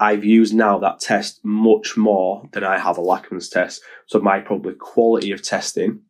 I've 0.00 0.24
used 0.24 0.54
now 0.54 0.78
that 0.78 1.00
test 1.00 1.40
much 1.44 1.96
more 1.96 2.48
than 2.52 2.64
I 2.64 2.78
have 2.78 2.98
a 2.98 3.02
Lachman's 3.02 3.48
test. 3.48 3.82
So 4.06 4.20
my 4.20 4.40
probably 4.40 4.74
quality 4.74 5.30
of 5.32 5.42
testing 5.42 6.00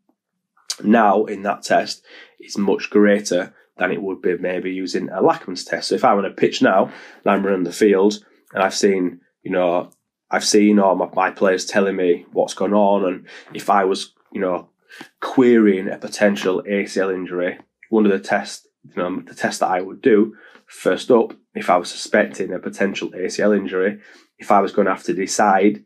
now 0.82 1.24
in 1.24 1.42
that 1.42 1.62
test 1.62 2.04
is 2.40 2.58
much 2.58 2.90
greater 2.90 3.54
than 3.76 3.90
it 3.90 4.02
would 4.02 4.22
be 4.22 4.36
maybe 4.38 4.72
using 4.72 5.08
a 5.10 5.20
Lachman's 5.20 5.64
test. 5.64 5.88
So 5.88 5.94
if 5.94 6.04
I'm 6.04 6.18
on 6.18 6.24
a 6.24 6.30
pitch 6.30 6.62
now 6.62 6.84
and 6.84 7.26
I'm 7.26 7.44
running 7.44 7.64
the 7.64 7.72
field 7.72 8.24
and 8.52 8.62
I've 8.62 8.74
seen, 8.74 9.20
you 9.42 9.50
know, 9.50 9.90
I've 10.30 10.44
seen 10.44 10.78
all 10.78 10.94
my, 10.94 11.08
my 11.14 11.30
players 11.30 11.64
telling 11.64 11.96
me 11.96 12.26
what's 12.32 12.54
going 12.54 12.74
on, 12.74 13.04
and 13.04 13.26
if 13.52 13.70
I 13.70 13.84
was, 13.84 14.12
you 14.32 14.40
know, 14.40 14.68
querying 15.20 15.88
a 15.88 15.98
potential 15.98 16.62
ACL 16.68 17.14
injury, 17.14 17.58
one 17.90 18.06
of 18.06 18.12
the 18.12 18.18
tests, 18.18 18.66
you 18.84 19.02
know, 19.02 19.20
the 19.20 19.34
test 19.34 19.60
that 19.60 19.70
I 19.70 19.80
would 19.80 20.02
do 20.02 20.34
first 20.66 21.10
up, 21.10 21.34
if 21.54 21.70
I 21.70 21.76
was 21.76 21.90
suspecting 21.90 22.52
a 22.52 22.58
potential 22.58 23.10
ACL 23.10 23.56
injury, 23.56 24.00
if 24.38 24.50
I 24.50 24.60
was 24.60 24.72
going 24.72 24.86
to 24.86 24.94
have 24.94 25.04
to 25.04 25.14
decide 25.14 25.84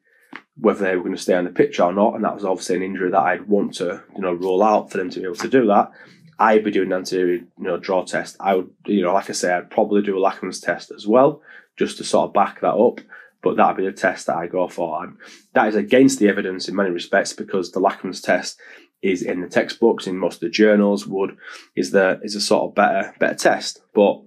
whether 0.56 0.84
they 0.84 0.96
were 0.96 1.02
going 1.02 1.14
to 1.14 1.22
stay 1.22 1.34
on 1.34 1.44
the 1.44 1.50
pitch 1.50 1.78
or 1.78 1.92
not, 1.92 2.14
and 2.14 2.24
that 2.24 2.34
was 2.34 2.44
obviously 2.44 2.76
an 2.76 2.82
injury 2.82 3.10
that 3.10 3.20
I'd 3.20 3.48
want 3.48 3.74
to, 3.74 4.02
you 4.14 4.22
know, 4.22 4.32
rule 4.32 4.62
out 4.62 4.90
for 4.90 4.98
them 4.98 5.10
to 5.10 5.20
be 5.20 5.24
able 5.24 5.36
to 5.36 5.48
do 5.48 5.66
that. 5.66 5.90
I'd 6.38 6.64
be 6.64 6.70
doing 6.70 6.92
an 6.92 6.98
anterior, 6.98 7.36
you 7.36 7.48
know, 7.58 7.78
draw 7.78 8.04
test. 8.04 8.36
I 8.40 8.56
would, 8.56 8.70
you 8.86 9.02
know, 9.02 9.12
like 9.12 9.28
I 9.28 9.32
say, 9.32 9.52
I'd 9.52 9.70
probably 9.70 10.02
do 10.02 10.18
a 10.18 10.20
Lachman's 10.20 10.60
test 10.60 10.90
as 10.90 11.06
well, 11.06 11.42
just 11.76 11.98
to 11.98 12.04
sort 12.04 12.28
of 12.28 12.34
back 12.34 12.60
that 12.60 12.74
up. 12.74 13.00
But 13.42 13.56
that'd 13.56 13.76
be 13.76 13.84
the 13.84 13.92
test 13.92 14.26
that 14.26 14.36
I 14.36 14.46
go 14.46 14.66
for. 14.68 15.04
And 15.04 15.16
that 15.54 15.68
is 15.68 15.76
against 15.76 16.18
the 16.18 16.28
evidence 16.28 16.68
in 16.68 16.74
many 16.74 16.90
respects 16.90 17.32
because 17.32 17.70
the 17.70 17.80
Lachman's 17.80 18.20
test 18.20 18.58
is 19.00 19.22
in 19.22 19.40
the 19.40 19.48
textbooks, 19.48 20.06
in 20.06 20.18
most 20.18 20.36
of 20.36 20.40
the 20.40 20.50
journals, 20.50 21.06
would 21.06 21.36
is 21.76 21.92
the 21.92 22.20
is 22.22 22.34
a 22.34 22.40
sort 22.40 22.64
of 22.64 22.74
better 22.74 23.14
better 23.18 23.34
test. 23.34 23.80
But 23.94 24.22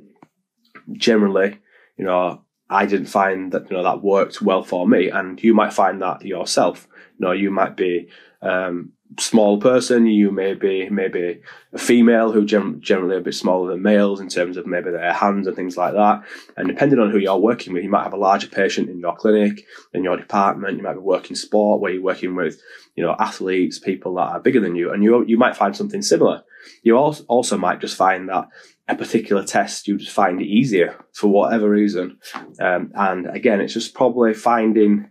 generally, 0.94 1.60
you 1.98 2.06
know, 2.06 2.44
I 2.70 2.86
didn't 2.86 3.08
find 3.08 3.52
that 3.52 3.70
you 3.70 3.76
know 3.76 3.84
that 3.84 4.02
worked 4.02 4.42
well 4.42 4.64
for 4.64 4.88
me, 4.88 5.10
and 5.10 5.42
you 5.44 5.54
might 5.54 5.74
find 5.74 6.02
that 6.02 6.24
yourself. 6.24 6.88
You 7.20 7.28
know, 7.28 7.32
you 7.34 7.52
might 7.52 7.76
be 7.76 8.08
um, 8.42 8.94
small 9.20 9.60
person, 9.60 10.06
you 10.06 10.32
may 10.32 10.54
be 10.54 10.90
maybe 10.90 11.42
a 11.74 11.78
female 11.78 12.32
who 12.32 12.46
gen- 12.46 12.80
generally 12.82 13.18
a 13.18 13.22
bit 13.22 13.36
smaller 13.36 13.72
than 13.72 13.82
males 13.82 14.20
in 14.20 14.30
terms 14.30 14.58
of 14.58 14.66
maybe 14.66 14.92
their 14.92 15.14
hands 15.14 15.48
and 15.48 15.56
things 15.56 15.78
like 15.78 15.94
that. 15.94 16.24
And 16.56 16.68
depending 16.68 17.00
on 17.00 17.12
who 17.12 17.18
you're 17.18 17.38
working 17.38 17.74
with, 17.74 17.84
you 17.84 17.90
might 17.90 18.04
have 18.04 18.14
a 18.14 18.18
larger 18.18 18.48
patient 18.48 18.90
in 18.90 19.00
your 19.00 19.16
clinic, 19.16 19.66
in 19.94 20.04
your 20.04 20.18
department. 20.18 20.78
You 20.78 20.84
might 20.84 20.94
be 20.94 21.00
working 21.00 21.36
sport 21.36 21.82
where 21.82 21.92
you're 21.92 22.04
working 22.04 22.36
with, 22.36 22.62
you 22.96 23.04
know, 23.04 23.16
athletes, 23.20 23.80
people 23.80 24.16
that 24.16 24.32
are 24.32 24.40
bigger 24.40 24.60
than 24.60 24.76
you, 24.76 24.92
and 24.92 25.04
you 25.04 25.26
you 25.26 25.38
might 25.38 25.58
find 25.58 25.76
something 25.76 26.02
similar. 26.02 26.44
You 26.84 26.98
also 26.98 27.24
also 27.28 27.58
might 27.58 27.82
just 27.82 27.98
find 27.98 28.30
that 28.30 28.48
a 28.88 28.96
particular 28.96 29.44
test 29.44 29.88
you 29.88 29.98
just 29.98 30.12
find 30.12 30.42
it 30.42 30.48
easier 30.48 30.98
for 31.14 31.28
whatever 31.28 31.70
reason. 31.70 32.18
Um, 32.60 32.92
and 32.96 33.28
again, 33.28 33.62
it's 33.62 33.74
just 33.74 33.94
probably 33.94 34.34
finding 34.34 35.10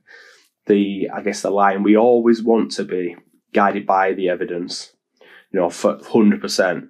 the 0.66 1.10
I 1.12 1.22
guess 1.22 1.42
the 1.42 1.50
line 1.50 1.82
we 1.82 1.96
always 1.96 2.42
want 2.42 2.72
to 2.72 2.84
be 2.84 3.16
guided 3.52 3.86
by 3.86 4.12
the 4.12 4.28
evidence, 4.28 4.92
you 5.52 5.60
know, 5.60 5.70
for 5.70 5.98
100%. 5.98 6.88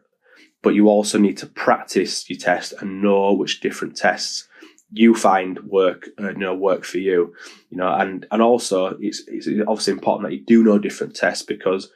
But 0.62 0.74
you 0.74 0.88
also 0.88 1.18
need 1.18 1.38
to 1.38 1.46
practice 1.46 2.28
your 2.28 2.38
test 2.38 2.74
and 2.80 3.02
know 3.02 3.32
which 3.32 3.60
different 3.60 3.96
tests 3.96 4.46
you 4.92 5.14
find 5.14 5.60
work, 5.60 6.08
uh, 6.18 6.30
you 6.30 6.38
know, 6.38 6.54
work 6.54 6.84
for 6.84 6.98
you, 6.98 7.32
you 7.70 7.76
know, 7.76 7.92
and, 7.92 8.26
and 8.30 8.42
also 8.42 8.96
it's, 9.00 9.22
it's 9.28 9.46
obviously 9.66 9.92
important 9.92 10.28
that 10.28 10.34
you 10.34 10.44
do 10.44 10.64
know 10.64 10.78
different 10.78 11.14
tests 11.14 11.44
because 11.44 11.90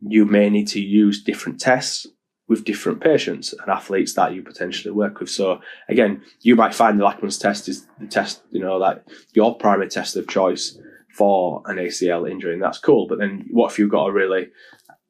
you 0.00 0.24
may 0.24 0.48
need 0.48 0.68
to 0.68 0.80
use 0.80 1.22
different 1.22 1.60
tests 1.60 2.06
with 2.48 2.64
different 2.64 3.00
patients 3.00 3.52
and 3.52 3.68
athletes 3.68 4.14
that 4.14 4.32
you 4.32 4.42
potentially 4.42 4.92
work 4.92 5.18
with. 5.18 5.28
So 5.28 5.60
again, 5.88 6.22
you 6.42 6.54
might 6.54 6.74
find 6.74 6.98
the 6.98 7.04
Lachman's 7.04 7.38
test 7.38 7.68
is 7.68 7.86
the 7.98 8.06
test, 8.06 8.42
you 8.52 8.60
know, 8.60 8.78
that 8.78 9.04
your 9.32 9.56
primary 9.56 9.88
test 9.88 10.16
of 10.16 10.28
choice 10.28 10.78
for 11.16 11.62
an 11.66 11.76
ACL 11.76 12.30
injury, 12.30 12.54
and 12.54 12.62
that's 12.62 12.78
cool. 12.78 13.06
But 13.06 13.18
then, 13.18 13.46
what 13.50 13.72
if 13.72 13.78
you've 13.78 13.90
got 13.90 14.06
a 14.06 14.12
really 14.12 14.48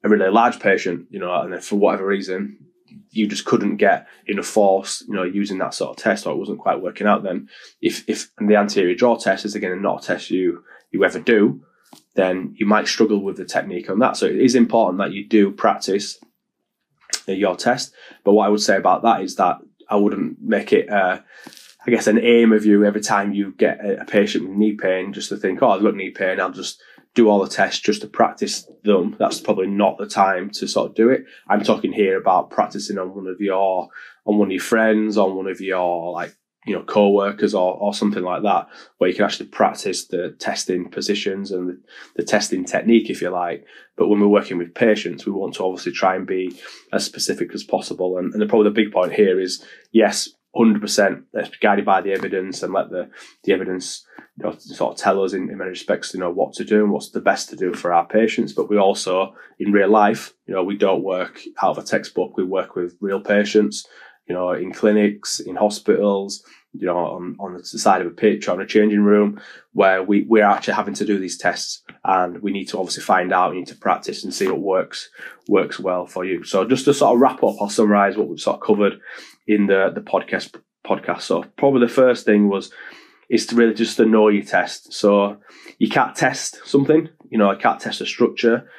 a 0.03 0.09
really 0.09 0.29
large 0.29 0.59
patient, 0.59 1.07
you 1.09 1.19
know, 1.19 1.33
and 1.41 1.53
then 1.53 1.61
for 1.61 1.75
whatever 1.75 2.05
reason 2.05 2.57
you 3.11 3.27
just 3.27 3.45
couldn't 3.45 3.77
get 3.77 4.07
enough 4.27 4.45
force, 4.45 5.03
you 5.07 5.13
know, 5.13 5.23
using 5.23 5.57
that 5.57 5.73
sort 5.73 5.91
of 5.91 6.01
test, 6.01 6.25
or 6.25 6.33
it 6.33 6.37
wasn't 6.37 6.59
quite 6.59 6.81
working 6.81 7.07
out. 7.07 7.23
Then, 7.23 7.49
if 7.81 8.07
if 8.07 8.31
the 8.39 8.55
anterior 8.55 8.95
draw 8.95 9.17
test 9.17 9.45
is 9.45 9.55
again 9.55 9.81
not 9.81 10.03
a 10.03 10.07
test 10.07 10.31
you 10.31 10.63
you 10.91 11.03
ever 11.03 11.19
do, 11.19 11.61
then 12.15 12.55
you 12.57 12.65
might 12.65 12.87
struggle 12.87 13.21
with 13.21 13.37
the 13.37 13.45
technique 13.45 13.89
on 13.89 13.99
that. 13.99 14.17
So 14.17 14.25
it 14.25 14.37
is 14.37 14.55
important 14.55 14.99
that 14.99 15.11
you 15.11 15.27
do 15.27 15.51
practice 15.51 16.19
your 17.27 17.55
test. 17.55 17.93
But 18.23 18.33
what 18.33 18.45
I 18.45 18.49
would 18.49 18.61
say 18.61 18.77
about 18.77 19.03
that 19.03 19.21
is 19.21 19.35
that 19.35 19.59
I 19.89 19.95
wouldn't 19.95 20.41
make 20.41 20.71
it. 20.73 20.89
Uh, 20.89 21.19
I 21.85 21.91
guess, 21.91 22.07
an 22.07 22.19
aim 22.19 22.51
of 22.51 22.65
you 22.65 22.83
every 22.83 23.01
time 23.01 23.33
you 23.33 23.53
get 23.53 23.79
a, 23.83 24.05
patient 24.05 24.49
with 24.49 24.57
knee 24.57 24.73
pain, 24.73 25.13
just 25.13 25.29
to 25.29 25.37
think, 25.37 25.61
oh, 25.61 25.69
I've 25.69 25.81
got 25.81 25.95
knee 25.95 26.09
pain, 26.09 26.39
I'll 26.39 26.51
just 26.51 26.81
do 27.13 27.29
all 27.29 27.43
the 27.43 27.49
tests 27.49 27.79
just 27.79 28.01
to 28.01 28.07
practice 28.07 28.69
them. 28.83 29.15
That's 29.17 29.39
probably 29.39 29.67
not 29.67 29.97
the 29.97 30.05
time 30.05 30.49
to 30.51 30.67
sort 30.67 30.89
of 30.89 30.95
do 30.95 31.09
it. 31.09 31.25
I'm 31.47 31.63
talking 31.63 31.91
here 31.91 32.17
about 32.17 32.49
practicing 32.49 32.97
on 32.97 33.15
one 33.15 33.27
of 33.27 33.39
your, 33.39 33.89
on 34.25 34.37
one 34.37 34.49
of 34.49 34.51
your 34.51 34.61
friends, 34.61 35.17
on 35.17 35.35
one 35.35 35.47
of 35.47 35.61
your 35.61 36.11
like, 36.11 36.35
you 36.65 36.73
know, 36.73 36.83
co-workers 36.83 37.55
or, 37.55 37.75
or 37.75 37.93
something 37.93 38.23
like 38.23 38.43
that, 38.43 38.67
where 38.97 39.09
you 39.09 39.15
can 39.15 39.23
actually 39.23 39.47
practice 39.47 40.05
the 40.07 40.35
testing 40.37 40.89
positions 40.89 41.51
and 41.51 41.69
the, 41.69 41.81
the 42.17 42.23
testing 42.23 42.65
technique, 42.65 43.09
if 43.09 43.21
you 43.21 43.29
like. 43.29 43.65
But 43.95 44.09
when 44.09 44.19
we're 44.19 44.27
working 44.27 44.57
with 44.57 44.75
patients, 44.75 45.25
we 45.25 45.31
want 45.31 45.55
to 45.55 45.63
obviously 45.63 45.93
try 45.93 46.15
and 46.15 46.27
be 46.27 46.59
as 46.91 47.05
specific 47.05 47.53
as 47.53 47.63
possible. 47.63 48.17
And, 48.17 48.33
and 48.33 48.41
the, 48.41 48.45
probably 48.45 48.69
the 48.69 48.83
big 48.83 48.91
point 48.91 49.13
here 49.13 49.39
is, 49.39 49.63
yes, 49.91 50.29
hundred 50.57 50.81
percent. 50.81 51.25
Let's 51.33 51.49
be 51.49 51.57
guided 51.59 51.85
by 51.85 52.01
the 52.01 52.13
evidence 52.13 52.63
and 52.63 52.73
let 52.73 52.89
the 52.89 53.09
the 53.43 53.53
evidence 53.53 54.05
you 54.37 54.45
know, 54.45 54.55
sort 54.57 54.93
of 54.93 54.99
tell 54.99 55.23
us 55.23 55.33
in, 55.33 55.49
in 55.49 55.57
many 55.57 55.71
respects, 55.71 56.13
you 56.13 56.19
know, 56.19 56.29
what 56.29 56.53
to 56.53 56.63
do 56.63 56.83
and 56.83 56.91
what's 56.91 57.09
the 57.09 57.21
best 57.21 57.49
to 57.49 57.55
do 57.55 57.73
for 57.73 57.91
our 57.91 58.07
patients. 58.07 58.53
But 58.53 58.69
we 58.69 58.77
also, 58.77 59.33
in 59.59 59.71
real 59.71 59.89
life, 59.89 60.33
you 60.45 60.53
know, 60.53 60.63
we 60.63 60.77
don't 60.77 61.03
work 61.03 61.41
out 61.61 61.77
of 61.77 61.83
a 61.83 61.87
textbook. 61.87 62.37
We 62.37 62.43
work 62.43 62.75
with 62.75 62.97
real 63.01 63.19
patients, 63.19 63.87
you 64.27 64.35
know, 64.35 64.51
in 64.51 64.71
clinics, 64.73 65.39
in 65.39 65.55
hospitals, 65.55 66.43
you 66.73 66.85
know, 66.85 66.97
on, 66.97 67.35
on 67.39 67.53
the 67.53 67.63
side 67.63 68.01
of 68.01 68.07
a 68.07 68.11
pitch, 68.11 68.47
on 68.47 68.61
a 68.61 68.65
changing 68.65 69.01
room, 69.01 69.41
where 69.73 70.03
we, 70.03 70.23
we're 70.29 70.43
actually 70.43 70.75
having 70.75 70.93
to 70.93 71.05
do 71.05 71.17
these 71.17 71.37
tests 71.37 71.81
and 72.03 72.41
we 72.43 72.51
need 72.51 72.65
to 72.65 72.77
obviously 72.77 73.03
find 73.03 73.33
out, 73.33 73.51
we 73.51 73.57
need 73.57 73.67
to 73.67 73.75
practice 73.75 74.23
and 74.23 74.33
see 74.33 74.47
what 74.47 74.59
works, 74.59 75.09
works 75.47 75.79
well 75.79 76.05
for 76.05 76.23
you. 76.23 76.43
So 76.43 76.63
just 76.63 76.85
to 76.85 76.93
sort 76.93 77.15
of 77.15 77.21
wrap 77.21 77.43
up, 77.43 77.55
I'll 77.59 77.69
summarize 77.69 78.17
what 78.17 78.27
we've 78.27 78.39
sort 78.39 78.57
of 78.57 78.67
covered 78.67 78.99
in 79.47 79.67
the, 79.67 79.91
the 79.93 80.01
podcast 80.01 80.55
podcast. 80.85 81.21
So 81.21 81.43
probably 81.57 81.81
the 81.81 81.93
first 81.93 82.25
thing 82.25 82.49
was 82.49 82.71
is 83.29 83.45
to 83.47 83.55
really 83.55 83.73
just 83.73 83.97
to 83.97 84.05
know 84.05 84.29
your 84.29 84.43
test. 84.43 84.93
So 84.93 85.37
you 85.79 85.89
can't 85.89 86.15
test 86.15 86.59
something, 86.65 87.09
you 87.29 87.37
know, 87.37 87.49
I 87.49 87.55
can't 87.55 87.79
test 87.79 87.99
a 87.99 88.05
structure, 88.05 88.69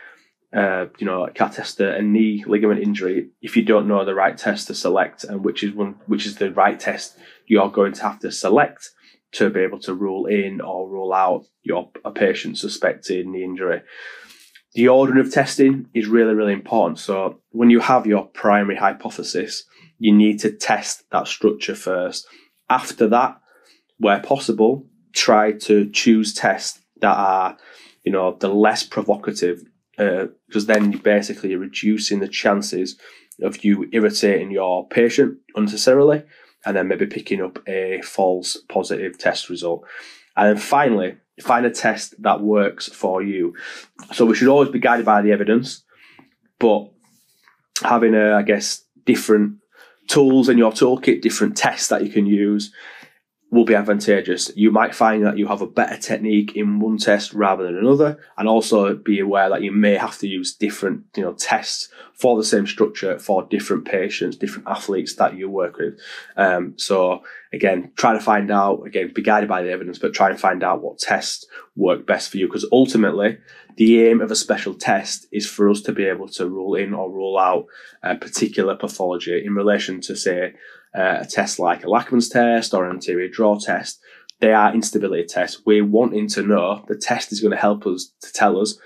uh, 0.57 0.87
you 0.99 1.07
know, 1.07 1.25
I 1.25 1.31
can't 1.31 1.53
test 1.53 1.81
a, 1.81 1.97
a, 1.97 2.03
knee 2.03 2.45
ligament 2.47 2.81
injury 2.81 3.29
if 3.43 3.57
you 3.57 3.63
don't 3.63 3.87
know 3.87 4.07
the 4.07 4.15
right 4.15 4.37
test 4.37 4.69
to 4.69 4.75
select 4.75 5.25
and 5.25 5.45
which 5.45 5.63
is 5.63 5.75
one 5.75 5.97
which 6.07 6.25
is 6.25 6.37
the 6.37 6.51
right 6.53 6.81
test 6.81 7.19
you're 7.47 7.71
going 7.71 7.93
to 7.93 8.03
have 8.03 8.19
to 8.21 8.33
select 8.33 8.91
to 9.33 9.51
be 9.51 9.61
able 9.61 9.79
to 9.81 9.93
rule 9.93 10.25
in 10.25 10.63
or 10.63 10.89
rule 10.89 11.13
out 11.13 11.45
your 11.63 11.91
a 12.05 12.11
patient 12.11 12.57
suspected 12.57 13.27
knee 13.27 13.45
injury. 13.45 13.83
The 14.75 14.89
ordering 14.89 15.21
of 15.21 15.33
testing 15.33 15.89
is 15.95 16.07
really, 16.07 16.35
really 16.35 16.53
important. 16.53 16.99
So 16.99 17.41
when 17.51 17.71
you 17.71 17.81
have 17.81 18.07
your 18.07 18.27
primary 18.27 18.77
hypothesis, 18.77 19.65
you 19.99 20.13
need 20.15 20.39
to 20.41 20.53
test 20.53 21.05
that 21.11 21.29
structure 21.29 21.75
first. 21.75 22.27
After 22.71 23.09
that, 23.09 23.41
where 23.99 24.21
possible, 24.21 24.87
try 25.13 25.53
to 25.53 25.91
choose 25.91 26.35
tests 26.35 26.81
that 27.01 27.17
are, 27.17 27.57
you 28.05 28.13
know, 28.13 28.37
the 28.39 28.49
less 28.49 28.83
provocative, 28.83 29.63
because 29.97 30.65
uh, 30.69 30.73
then 30.73 30.93
you're 30.93 31.01
basically 31.01 31.57
reducing 31.57 32.21
the 32.21 32.29
chances 32.29 32.97
of 33.43 33.65
you 33.65 33.89
irritating 33.93 34.51
your 34.51 34.87
patient 34.89 35.39
unnecessarily, 35.57 36.23
and 36.65 36.77
then 36.77 36.89
maybe 36.89 37.07
picking 37.07 37.43
up 37.43 37.59
a 37.69 38.01
false 38.03 38.57
positive 38.69 39.19
test 39.19 39.49
result. 39.49 39.85
And 40.37 40.51
then 40.51 40.63
finally, 40.63 41.17
find 41.43 41.67
a 41.67 41.71
test 41.71 42.15
that 42.23 42.41
works 42.41 42.89
for 42.89 43.23
you. 43.23 43.55
So 44.13 44.27
we 44.27 44.35
should 44.35 44.49
always 44.49 44.71
be 44.71 44.79
guided 44.79 45.07
by 45.07 45.23
the 45.23 45.33
evidence, 45.33 45.85
but 46.59 46.91
having 47.83 48.15
a, 48.15 48.35
I 48.35 48.43
guess, 48.43 48.85
different 49.05 49.59
tools 50.09 50.49
in 50.49 50.59
your 50.59 50.73
toolkit, 50.73 51.23
different 51.23 51.57
tests 51.57 51.89
that 51.89 52.03
you 52.03 52.11
can 52.11 52.27
use 52.27 52.73
will 53.51 53.65
be 53.65 53.75
advantageous. 53.75 54.51
You 54.57 54.71
might 54.71 54.95
find 54.95 55.25
that 55.25 55.39
you 55.39 55.47
have 55.47 55.63
a 55.63 55.67
better 55.67 55.97
technique 55.97 56.55
in 56.55 56.81
one 56.81 56.99
test 56.99 57.33
rather 57.33 57.65
than 57.65 57.79
another, 57.79 58.19
and 58.37 58.47
also 58.47 58.95
be 58.95 59.21
aware 59.21 59.49
that 59.49 59.63
you 59.63 59.73
may 59.73 59.95
have 59.95 60.19
to 60.19 60.29
use 60.29 60.55
different, 60.55 61.05
you 61.17 61.23
know, 61.23 61.33
tests 61.33 61.89
for 62.13 62.37
the 62.37 62.45
same 62.45 62.67
structure 62.67 63.19
for 63.19 63.45
different 63.45 63.87
patients, 63.87 64.37
different 64.37 64.69
athletes 64.69 65.15
that 65.15 65.37
you 65.37 65.49
work 65.49 65.79
with. 65.79 65.99
Um, 66.37 66.75
so 66.77 67.23
again, 67.53 67.91
try 67.97 68.13
to 68.13 68.21
find 68.21 68.51
out, 68.51 68.83
again, 68.87 69.13
be 69.15 69.23
guided 69.23 69.49
by 69.49 69.63
the 69.63 69.71
evidence, 69.71 69.99
but 69.99 70.13
try 70.13 70.29
and 70.29 70.39
find 70.39 70.63
out 70.63 70.83
what 70.83 70.99
tests 70.99 71.47
work 71.75 72.07
best 72.07 72.31
for 72.31 72.37
you, 72.37 72.49
because 72.49 72.67
ultimately 72.71 73.39
the 73.77 74.05
aim 74.05 74.21
of 74.21 74.31
a 74.31 74.37
special 74.37 74.75
test 74.75 75.27
is 75.33 75.49
for 75.49 75.71
us 75.71 75.81
to 75.83 75.93
be 75.93 76.05
able 76.05 76.29
to 76.29 76.49
rule 76.49 76.75
in 76.75 76.93
or 76.93 77.11
rule 77.11 77.39
out 77.39 77.67
a 78.03 78.17
particular 78.17 78.75
pathology 78.75 79.43
in 79.43 79.55
relation 79.55 80.01
to, 80.03 80.17
say, 80.17 80.55
uh, 80.99 81.19
a 81.21 81.27
test 81.27 81.59
like 81.59 81.85
a 81.85 81.87
Lachman's 81.87 82.29
test 82.29 82.75
or 82.75 82.85
an 82.85 82.97
anterior 82.97 83.29
draw 83.29 83.59
test. 83.59 84.01
they 84.41 84.53
are 84.53 84.75
instability 84.75 85.25
tests. 85.25 85.63
We're 85.65 85.85
wanting 85.85 86.29
to 86.29 86.43
know 86.43 86.85
the 86.89 86.97
test 86.97 87.33
is 87.33 87.41
going 87.41 87.53
to 87.53 87.61
help 87.69 87.87
us 87.87 88.13
to 88.23 88.33
tell 88.33 88.61
us 88.61 88.79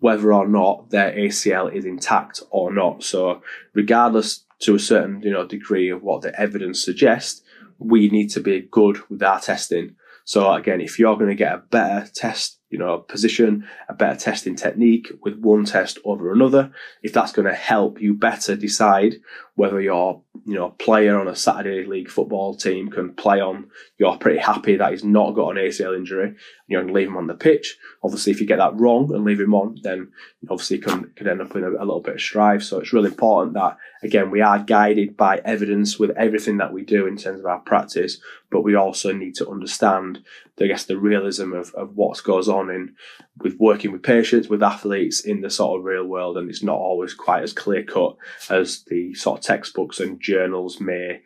whether 0.00 0.32
or 0.32 0.48
not 0.48 0.90
their 0.90 1.12
ACL 1.12 1.72
is 1.72 1.84
intact 1.84 2.42
or 2.50 2.72
not. 2.72 3.02
So, 3.02 3.42
regardless 3.74 4.44
to 4.60 4.74
a 4.74 4.80
certain 4.80 5.22
you 5.22 5.30
know 5.30 5.46
degree 5.46 5.88
of 5.90 6.02
what 6.02 6.22
the 6.22 6.38
evidence 6.40 6.84
suggests, 6.84 7.42
we 7.78 8.08
need 8.08 8.28
to 8.30 8.40
be 8.40 8.68
good 8.70 8.98
with 9.08 9.22
our 9.22 9.40
testing. 9.40 9.96
So 10.24 10.52
again, 10.52 10.80
if 10.80 10.98
you're 10.98 11.16
going 11.16 11.30
to 11.30 11.44
get 11.44 11.52
a 11.52 11.58
better 11.58 12.08
test 12.14 12.60
you 12.72 12.78
know, 12.78 12.98
position, 12.98 13.68
a 13.90 13.94
better 13.94 14.18
testing 14.18 14.56
technique 14.56 15.12
with 15.22 15.38
one 15.38 15.66
test 15.66 15.98
over 16.06 16.32
another. 16.32 16.72
If 17.02 17.12
that's 17.12 17.30
going 17.30 17.46
to 17.46 17.54
help 17.54 18.00
you 18.00 18.14
better 18.14 18.56
decide 18.56 19.16
whether 19.54 19.78
your, 19.78 20.22
you 20.44 20.54
know, 20.54 20.66
a 20.66 20.70
player 20.70 21.18
on 21.18 21.28
a 21.28 21.36
Saturday 21.36 21.84
league 21.84 22.08
football 22.08 22.56
team 22.56 22.90
can 22.90 23.14
play 23.14 23.40
on, 23.40 23.70
you're 23.98 24.16
pretty 24.16 24.38
happy 24.38 24.76
that 24.76 24.90
he's 24.90 25.04
not 25.04 25.32
got 25.32 25.50
an 25.50 25.56
ACL 25.56 25.96
injury 25.96 26.28
and 26.28 26.36
you're 26.66 26.80
going 26.80 26.92
to 26.92 26.98
leave 26.98 27.08
him 27.08 27.16
on 27.16 27.26
the 27.26 27.34
pitch. 27.34 27.76
Obviously, 28.02 28.32
if 28.32 28.40
you 28.40 28.46
get 28.46 28.56
that 28.56 28.74
wrong 28.74 29.14
and 29.14 29.24
leave 29.24 29.40
him 29.40 29.54
on, 29.54 29.78
then 29.82 30.10
obviously 30.48 30.78
can, 30.78 31.12
can 31.16 31.28
end 31.28 31.42
up 31.42 31.54
in 31.54 31.62
a, 31.62 31.70
a 31.70 31.84
little 31.84 32.00
bit 32.00 32.14
of 32.14 32.20
strife. 32.20 32.62
So 32.62 32.80
it's 32.80 32.92
really 32.92 33.10
important 33.10 33.54
that, 33.54 33.76
again, 34.02 34.30
we 34.30 34.40
are 34.40 34.58
guided 34.58 35.16
by 35.16 35.40
evidence 35.44 35.98
with 35.98 36.10
everything 36.16 36.56
that 36.56 36.72
we 36.72 36.82
do 36.82 37.06
in 37.06 37.16
terms 37.16 37.40
of 37.40 37.46
our 37.46 37.60
practice, 37.60 38.18
but 38.50 38.62
we 38.62 38.74
also 38.74 39.12
need 39.12 39.34
to 39.36 39.48
understand, 39.48 40.20
I 40.60 40.66
guess, 40.66 40.84
the 40.84 40.98
realism 40.98 41.52
of, 41.52 41.74
of 41.74 41.94
what 41.94 42.22
goes 42.24 42.48
on 42.48 42.70
in 42.70 42.94
with 43.38 43.56
working 43.58 43.92
with 43.92 44.02
patients, 44.02 44.48
with 44.48 44.62
athletes 44.62 45.20
in 45.20 45.40
the 45.40 45.50
sort 45.50 45.78
of 45.78 45.84
real 45.84 46.04
world, 46.04 46.36
and 46.36 46.48
it's 46.48 46.62
not 46.62 46.76
always 46.76 47.14
quite 47.14 47.42
as 47.42 47.52
clear 47.52 47.82
cut 47.82 48.16
as 48.50 48.84
the 48.88 49.14
sort 49.14 49.40
of 49.40 49.44
textbooks 49.44 50.00
and 50.00 50.20
journals 50.20 50.80
may 50.80 51.22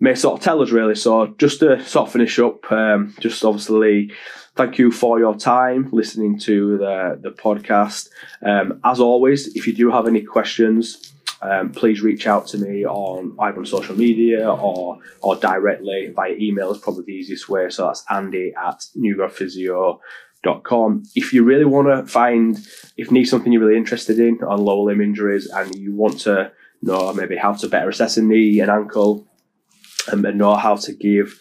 may 0.00 0.14
sort 0.14 0.38
of 0.38 0.44
tell 0.44 0.60
us 0.60 0.70
really. 0.70 0.94
So 0.94 1.34
just 1.38 1.60
to 1.60 1.82
sort 1.84 2.08
of 2.08 2.12
finish 2.12 2.38
up, 2.38 2.70
um, 2.70 3.14
just 3.20 3.44
obviously 3.44 4.12
thank 4.56 4.78
you 4.78 4.90
for 4.90 5.18
your 5.18 5.36
time 5.36 5.88
listening 5.92 6.38
to 6.40 6.78
the 6.78 7.18
the 7.20 7.30
podcast. 7.30 8.08
Um, 8.44 8.80
as 8.84 9.00
always, 9.00 9.48
if 9.56 9.66
you 9.66 9.72
do 9.72 9.90
have 9.90 10.06
any 10.06 10.22
questions 10.22 11.14
um, 11.44 11.72
please 11.72 12.00
reach 12.00 12.26
out 12.26 12.46
to 12.48 12.58
me 12.58 12.86
on 12.86 13.36
either 13.38 13.58
on 13.58 13.66
social 13.66 13.96
media 13.96 14.50
or 14.50 14.98
or 15.20 15.36
directly 15.36 16.10
via 16.14 16.32
email 16.34 16.72
is 16.72 16.78
probably 16.78 17.04
the 17.04 17.12
easiest 17.12 17.48
way. 17.48 17.68
So 17.68 17.86
that's 17.86 18.04
Andy 18.08 18.54
at 18.56 18.86
newgradphysio.com. 20.44 21.04
If 21.14 21.32
you 21.32 21.44
really 21.44 21.64
want 21.64 21.88
to 21.88 22.10
find, 22.10 22.58
if 22.96 23.10
need 23.10 23.24
something 23.24 23.52
you're 23.52 23.64
really 23.64 23.78
interested 23.78 24.18
in 24.18 24.42
on 24.44 24.64
lower 24.64 24.84
limb 24.84 25.00
injuries 25.00 25.46
and 25.46 25.74
you 25.74 25.94
want 25.94 26.20
to 26.20 26.52
know 26.82 27.12
maybe 27.12 27.36
how 27.36 27.52
to 27.52 27.68
better 27.68 27.88
assess 27.88 28.16
a 28.16 28.22
knee 28.22 28.60
and 28.60 28.70
ankle 28.70 29.26
and 30.08 30.22
know 30.36 30.54
how 30.54 30.76
to 30.76 30.92
give 30.92 31.38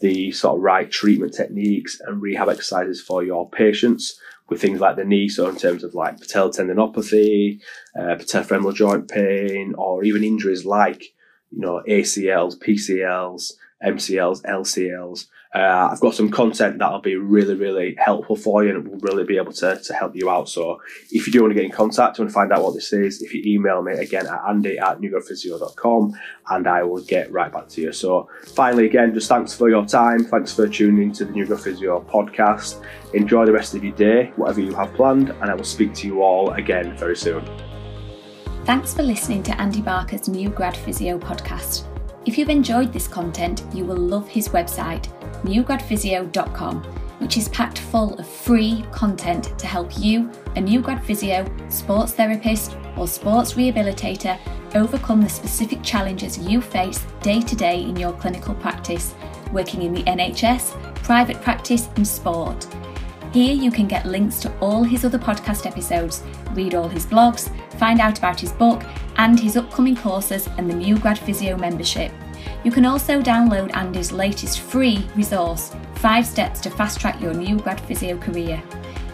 the 0.00 0.30
sort 0.32 0.56
of 0.56 0.62
right 0.62 0.90
treatment 0.90 1.34
techniques 1.34 2.00
and 2.00 2.20
rehab 2.20 2.48
exercises 2.48 3.00
for 3.00 3.22
your 3.22 3.48
patients, 3.48 4.18
with 4.48 4.60
things 4.60 4.80
like 4.80 4.96
the 4.96 5.04
knee, 5.04 5.28
so 5.28 5.48
in 5.48 5.56
terms 5.56 5.82
of 5.82 5.94
like 5.94 6.18
patellar 6.18 6.54
tendinopathy, 6.54 7.60
uh, 7.98 8.14
patellofemoral 8.14 8.74
joint 8.74 9.08
pain, 9.08 9.74
or 9.76 10.04
even 10.04 10.22
injuries 10.22 10.64
like 10.64 11.02
you 11.50 11.60
know 11.60 11.82
ACLs, 11.88 12.56
PCLs, 12.56 13.52
MCLs, 13.84 14.42
LCLs. 14.42 15.26
Uh, 15.56 15.88
I've 15.90 16.00
got 16.00 16.14
some 16.14 16.30
content 16.30 16.78
that'll 16.78 17.00
be 17.00 17.16
really, 17.16 17.54
really 17.54 17.96
helpful 17.98 18.36
for 18.36 18.62
you 18.62 18.76
and 18.76 18.86
will 18.86 18.98
really 18.98 19.24
be 19.24 19.38
able 19.38 19.54
to, 19.54 19.80
to 19.82 19.94
help 19.94 20.14
you 20.14 20.28
out. 20.28 20.50
So 20.50 20.82
if 21.10 21.26
you 21.26 21.32
do 21.32 21.40
want 21.40 21.52
to 21.52 21.54
get 21.54 21.64
in 21.64 21.70
contact 21.70 22.18
and 22.18 22.30
find 22.30 22.52
out 22.52 22.62
what 22.62 22.74
this 22.74 22.92
is, 22.92 23.22
if 23.22 23.32
you 23.32 23.42
email 23.46 23.80
me 23.80 23.94
again 23.94 24.26
at 24.26 24.38
andy 24.46 24.78
at 24.78 25.00
newgradphysio.com 25.00 26.14
and 26.50 26.68
I 26.68 26.82
will 26.82 27.02
get 27.02 27.32
right 27.32 27.50
back 27.50 27.68
to 27.68 27.80
you. 27.80 27.92
So 27.92 28.28
finally, 28.54 28.84
again, 28.84 29.14
just 29.14 29.30
thanks 29.30 29.54
for 29.54 29.70
your 29.70 29.86
time. 29.86 30.24
Thanks 30.24 30.52
for 30.52 30.68
tuning 30.68 31.04
into 31.04 31.24
the 31.24 31.32
Grad 31.32 31.60
Physio 31.60 32.02
podcast. 32.02 32.84
Enjoy 33.14 33.46
the 33.46 33.52
rest 33.52 33.74
of 33.74 33.82
your 33.82 33.94
day, 33.94 34.32
whatever 34.36 34.60
you 34.60 34.74
have 34.74 34.92
planned, 34.92 35.30
and 35.30 35.50
I 35.50 35.54
will 35.54 35.64
speak 35.64 35.94
to 35.94 36.06
you 36.06 36.22
all 36.22 36.50
again 36.50 36.94
very 36.98 37.16
soon. 37.16 37.42
Thanks 38.66 38.92
for 38.92 39.02
listening 39.02 39.42
to 39.44 39.58
Andy 39.58 39.80
Barker's 39.80 40.28
New 40.28 40.50
Grad 40.50 40.76
Physio 40.76 41.18
podcast. 41.18 41.86
If 42.26 42.36
you've 42.36 42.50
enjoyed 42.50 42.92
this 42.92 43.06
content, 43.06 43.62
you 43.72 43.84
will 43.84 43.96
love 43.96 44.28
his 44.28 44.48
website, 44.48 45.06
newgradphysio.com, 45.44 46.82
which 47.20 47.36
is 47.36 47.48
packed 47.50 47.78
full 47.78 48.18
of 48.18 48.26
free 48.26 48.84
content 48.90 49.56
to 49.60 49.66
help 49.68 49.96
you, 49.96 50.28
a 50.56 50.60
new 50.60 50.80
grad 50.80 51.04
physio, 51.04 51.46
sports 51.68 52.14
therapist, 52.14 52.76
or 52.96 53.06
sports 53.06 53.52
rehabilitator, 53.52 54.36
overcome 54.74 55.20
the 55.20 55.28
specific 55.28 55.84
challenges 55.84 56.36
you 56.36 56.60
face 56.60 57.06
day 57.22 57.40
to 57.40 57.54
day 57.54 57.80
in 57.80 57.94
your 57.94 58.12
clinical 58.14 58.54
practice, 58.56 59.14
working 59.52 59.82
in 59.82 59.94
the 59.94 60.02
NHS, 60.02 60.72
private 61.04 61.40
practice, 61.40 61.88
and 61.94 62.06
sport. 62.06 62.66
Here 63.36 63.52
you 63.54 63.70
can 63.70 63.86
get 63.86 64.06
links 64.06 64.40
to 64.40 64.58
all 64.60 64.82
his 64.82 65.04
other 65.04 65.18
podcast 65.18 65.66
episodes, 65.66 66.22
read 66.52 66.74
all 66.74 66.88
his 66.88 67.04
blogs, 67.04 67.50
find 67.78 68.00
out 68.00 68.16
about 68.16 68.40
his 68.40 68.50
book 68.50 68.82
and 69.18 69.38
his 69.38 69.58
upcoming 69.58 69.94
courses 69.94 70.48
and 70.56 70.70
the 70.70 70.74
new 70.74 70.98
Grad 70.98 71.18
Physio 71.18 71.54
membership. 71.58 72.10
You 72.64 72.70
can 72.70 72.86
also 72.86 73.20
download 73.20 73.76
Andy's 73.76 74.10
latest 74.10 74.60
free 74.60 75.06
resource, 75.14 75.76
5 75.96 76.24
Steps 76.24 76.60
to 76.60 76.70
Fast 76.70 76.98
Track 76.98 77.20
Your 77.20 77.34
New 77.34 77.58
Grad 77.58 77.78
Physio 77.78 78.16
Career. 78.16 78.62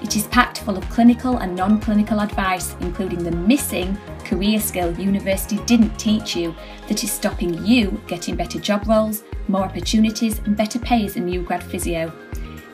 It 0.05 0.15
is 0.15 0.29
packed 0.29 0.61
full 0.61 0.79
of 0.79 0.89
clinical 0.89 1.39
and 1.39 1.57
non 1.57 1.81
clinical 1.81 2.21
advice, 2.21 2.77
including 2.79 3.25
the 3.25 3.33
missing 3.33 3.99
career 4.25 4.61
skill 4.61 4.97
university 5.01 5.59
didn't 5.67 5.99
teach 5.99 6.37
you 6.37 6.55
that 6.87 7.03
is 7.03 7.11
stopping 7.11 7.67
you 7.67 8.01
getting 8.07 8.37
better 8.37 8.61
job 8.61 8.87
roles, 8.87 9.25
more 9.49 9.65
opportunities, 9.65 10.39
and 10.39 10.57
better 10.57 10.79
pay 10.79 11.05
as 11.05 11.17
a 11.17 11.21
new 11.21 11.43
grad 11.43 11.65
physio. 11.65 12.13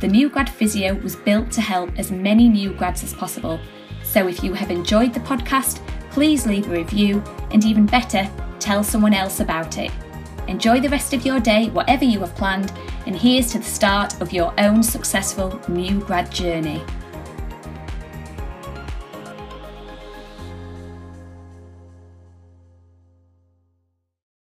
The 0.00 0.06
New 0.06 0.28
Grad 0.28 0.50
Physio 0.50 0.94
was 0.96 1.16
built 1.16 1.50
to 1.52 1.62
help 1.62 1.98
as 1.98 2.12
many 2.12 2.50
new 2.50 2.74
grads 2.74 3.02
as 3.02 3.14
possible. 3.14 3.58
So 4.04 4.28
if 4.28 4.44
you 4.44 4.52
have 4.52 4.70
enjoyed 4.70 5.14
the 5.14 5.20
podcast, 5.20 5.80
please 6.10 6.46
leave 6.46 6.70
a 6.70 6.74
review 6.74 7.24
and 7.50 7.64
even 7.64 7.86
better, 7.86 8.30
tell 8.60 8.84
someone 8.84 9.14
else 9.14 9.40
about 9.40 9.78
it. 9.78 9.90
Enjoy 10.48 10.80
the 10.80 10.90
rest 10.90 11.14
of 11.14 11.24
your 11.24 11.40
day, 11.40 11.70
whatever 11.70 12.04
you 12.04 12.20
have 12.20 12.36
planned, 12.36 12.70
and 13.06 13.16
here's 13.16 13.52
to 13.52 13.58
the 13.58 13.64
start 13.64 14.20
of 14.20 14.34
your 14.34 14.52
own 14.58 14.82
successful 14.82 15.58
new 15.66 15.98
grad 16.00 16.30
journey. 16.30 16.84